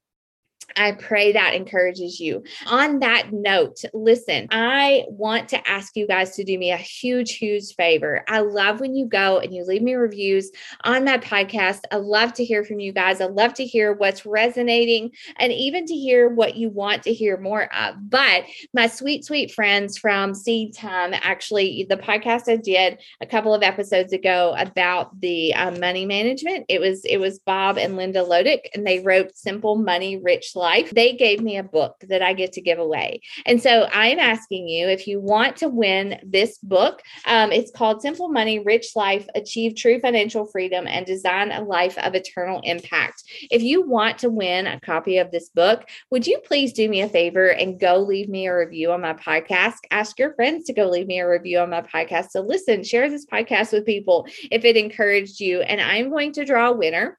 I 0.76 0.92
pray 0.92 1.32
that 1.32 1.54
encourages 1.54 2.20
you. 2.20 2.42
On 2.66 2.98
that 3.00 3.32
note, 3.32 3.82
listen, 3.92 4.48
I 4.50 5.04
want 5.08 5.48
to 5.50 5.68
ask 5.68 5.96
you 5.96 6.06
guys 6.06 6.34
to 6.36 6.44
do 6.44 6.58
me 6.58 6.72
a 6.72 6.76
huge, 6.76 7.36
huge 7.36 7.74
favor. 7.74 8.24
I 8.28 8.40
love 8.40 8.80
when 8.80 8.94
you 8.94 9.06
go 9.06 9.38
and 9.38 9.54
you 9.54 9.64
leave 9.64 9.82
me 9.82 9.94
reviews 9.94 10.50
on 10.84 11.04
my 11.04 11.18
podcast. 11.18 11.80
I 11.90 11.96
love 11.96 12.32
to 12.34 12.44
hear 12.44 12.64
from 12.64 12.80
you 12.80 12.92
guys. 12.92 13.20
I 13.20 13.26
love 13.26 13.54
to 13.54 13.64
hear 13.64 13.92
what's 13.92 14.26
resonating 14.26 15.10
and 15.36 15.52
even 15.52 15.86
to 15.86 15.94
hear 15.94 16.28
what 16.28 16.56
you 16.56 16.68
want 16.68 17.02
to 17.04 17.12
hear 17.12 17.36
more 17.36 17.72
of. 17.74 17.94
But 18.10 18.44
my 18.72 18.86
sweet, 18.86 19.24
sweet 19.24 19.52
friends 19.52 19.98
from 19.98 20.32
SeedTime, 20.32 21.18
actually, 21.22 21.86
the 21.88 21.96
podcast 21.96 22.48
I 22.48 22.56
did 22.56 22.98
a 23.20 23.26
couple 23.26 23.54
of 23.54 23.62
episodes 23.62 24.12
ago 24.12 24.54
about 24.58 25.20
the 25.20 25.54
um, 25.54 25.80
money 25.80 26.06
management, 26.06 26.66
it 26.68 26.80
was 26.80 27.04
it 27.04 27.18
was 27.18 27.38
Bob 27.38 27.78
and 27.78 27.96
Linda 27.96 28.20
Lotich, 28.20 28.66
and 28.74 28.86
they 28.86 29.00
wrote 29.00 29.36
Simple 29.36 29.76
Money 29.76 30.16
Rich 30.16 30.53
life, 30.54 30.90
they 30.90 31.12
gave 31.12 31.40
me 31.40 31.56
a 31.56 31.62
book 31.62 31.96
that 32.08 32.22
I 32.22 32.32
get 32.32 32.52
to 32.54 32.60
give 32.60 32.78
away. 32.78 33.20
And 33.46 33.62
so 33.62 33.88
I'm 33.92 34.18
asking 34.18 34.68
you 34.68 34.88
if 34.88 35.06
you 35.06 35.20
want 35.20 35.56
to 35.58 35.68
win 35.68 36.20
this 36.24 36.58
book, 36.58 37.02
um, 37.26 37.52
it's 37.52 37.70
called 37.70 38.02
Simple 38.02 38.28
Money, 38.28 38.58
Rich 38.58 38.96
Life, 38.96 39.26
Achieve 39.34 39.76
True 39.76 40.00
Financial 40.00 40.46
Freedom, 40.46 40.86
and 40.86 41.06
Design 41.06 41.52
a 41.52 41.62
Life 41.62 41.98
of 41.98 42.14
Eternal 42.14 42.60
Impact. 42.64 43.22
If 43.50 43.62
you 43.62 43.86
want 43.86 44.18
to 44.18 44.30
win 44.30 44.66
a 44.66 44.80
copy 44.80 45.18
of 45.18 45.30
this 45.30 45.48
book, 45.50 45.88
would 46.10 46.26
you 46.26 46.38
please 46.44 46.72
do 46.72 46.88
me 46.88 47.02
a 47.02 47.08
favor 47.08 47.48
and 47.48 47.80
go 47.80 47.98
leave 47.98 48.28
me 48.28 48.46
a 48.46 48.56
review 48.56 48.92
on 48.92 49.00
my 49.00 49.14
podcast? 49.14 49.76
Ask 49.90 50.18
your 50.18 50.34
friends 50.34 50.64
to 50.66 50.72
go 50.72 50.88
leave 50.88 51.06
me 51.06 51.20
a 51.20 51.28
review 51.28 51.58
on 51.58 51.70
my 51.70 51.82
podcast. 51.82 52.30
So 52.30 52.40
listen, 52.40 52.82
share 52.82 53.10
this 53.10 53.26
podcast 53.26 53.72
with 53.72 53.86
people 53.86 54.26
if 54.50 54.64
it 54.64 54.76
encouraged 54.76 55.40
you. 55.40 55.60
And 55.62 55.80
I'm 55.80 56.10
going 56.10 56.32
to 56.32 56.44
draw 56.44 56.70
a 56.70 56.76
winner 56.76 57.18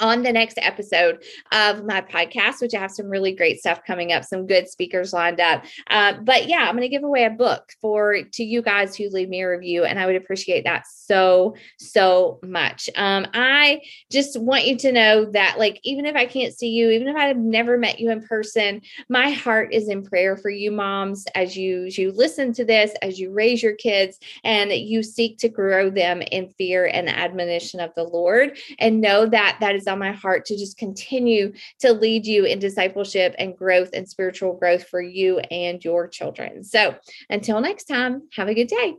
on 0.00 0.22
the 0.22 0.32
next 0.32 0.58
episode 0.60 1.22
of 1.52 1.84
my 1.84 2.00
podcast, 2.00 2.60
which 2.60 2.74
I 2.74 2.80
have 2.80 2.90
some 2.90 3.08
really 3.08 3.32
great 3.32 3.58
stuff 3.58 3.80
coming 3.86 4.12
up, 4.12 4.24
some 4.24 4.46
good 4.46 4.68
speakers 4.68 5.12
lined 5.12 5.40
up. 5.40 5.64
Uh, 5.88 6.14
but 6.22 6.48
yeah, 6.48 6.66
I'm 6.66 6.76
going 6.76 6.82
to 6.82 6.88
give 6.88 7.04
away 7.04 7.24
a 7.24 7.30
book 7.30 7.72
for 7.80 8.22
to 8.22 8.44
you 8.44 8.62
guys 8.62 8.96
who 8.96 9.08
leave 9.08 9.28
me 9.28 9.42
a 9.42 9.50
review, 9.50 9.84
and 9.84 9.98
I 9.98 10.06
would 10.06 10.16
appreciate 10.16 10.64
that 10.64 10.84
so 10.86 11.56
so 11.78 12.38
much. 12.42 12.88
Um, 12.96 13.26
I 13.34 13.80
just 14.10 14.40
want 14.40 14.66
you 14.66 14.76
to 14.78 14.92
know 14.92 15.24
that, 15.26 15.58
like, 15.58 15.80
even 15.82 16.06
if 16.06 16.16
I 16.16 16.26
can't 16.26 16.54
see 16.54 16.68
you, 16.68 16.90
even 16.90 17.08
if 17.08 17.16
I've 17.16 17.36
never 17.36 17.78
met 17.78 18.00
you 18.00 18.10
in 18.10 18.22
person, 18.22 18.82
my 19.08 19.30
heart 19.30 19.72
is 19.72 19.88
in 19.88 20.02
prayer 20.04 20.36
for 20.36 20.50
you, 20.50 20.70
moms, 20.70 21.24
as 21.34 21.56
you 21.56 21.86
as 21.86 21.98
you 21.98 22.12
listen 22.12 22.52
to 22.54 22.64
this, 22.64 22.92
as 23.02 23.18
you 23.18 23.30
raise 23.30 23.62
your 23.62 23.74
kids, 23.74 24.18
and 24.42 24.72
you 24.72 25.02
seek 25.02 25.38
to 25.38 25.48
grow 25.48 25.90
them 25.90 26.22
in 26.22 26.48
fear 26.50 26.86
and 26.86 27.08
admonition 27.08 27.80
of 27.80 27.94
the 27.94 28.04
Lord, 28.04 28.58
and 28.78 29.00
know 29.00 29.26
that 29.26 29.58
that 29.60 29.73
is 29.74 29.84
is 29.84 29.88
on 29.88 29.98
my 29.98 30.12
heart 30.12 30.46
to 30.46 30.56
just 30.56 30.78
continue 30.78 31.52
to 31.80 31.92
lead 31.92 32.26
you 32.26 32.44
in 32.44 32.58
discipleship 32.58 33.34
and 33.38 33.56
growth 33.56 33.90
and 33.92 34.08
spiritual 34.08 34.54
growth 34.54 34.86
for 34.88 35.00
you 35.00 35.38
and 35.38 35.84
your 35.84 36.08
children. 36.08 36.64
So 36.64 36.96
until 37.28 37.60
next 37.60 37.84
time, 37.84 38.28
have 38.36 38.48
a 38.48 38.54
good 38.54 38.68
day. 38.68 38.94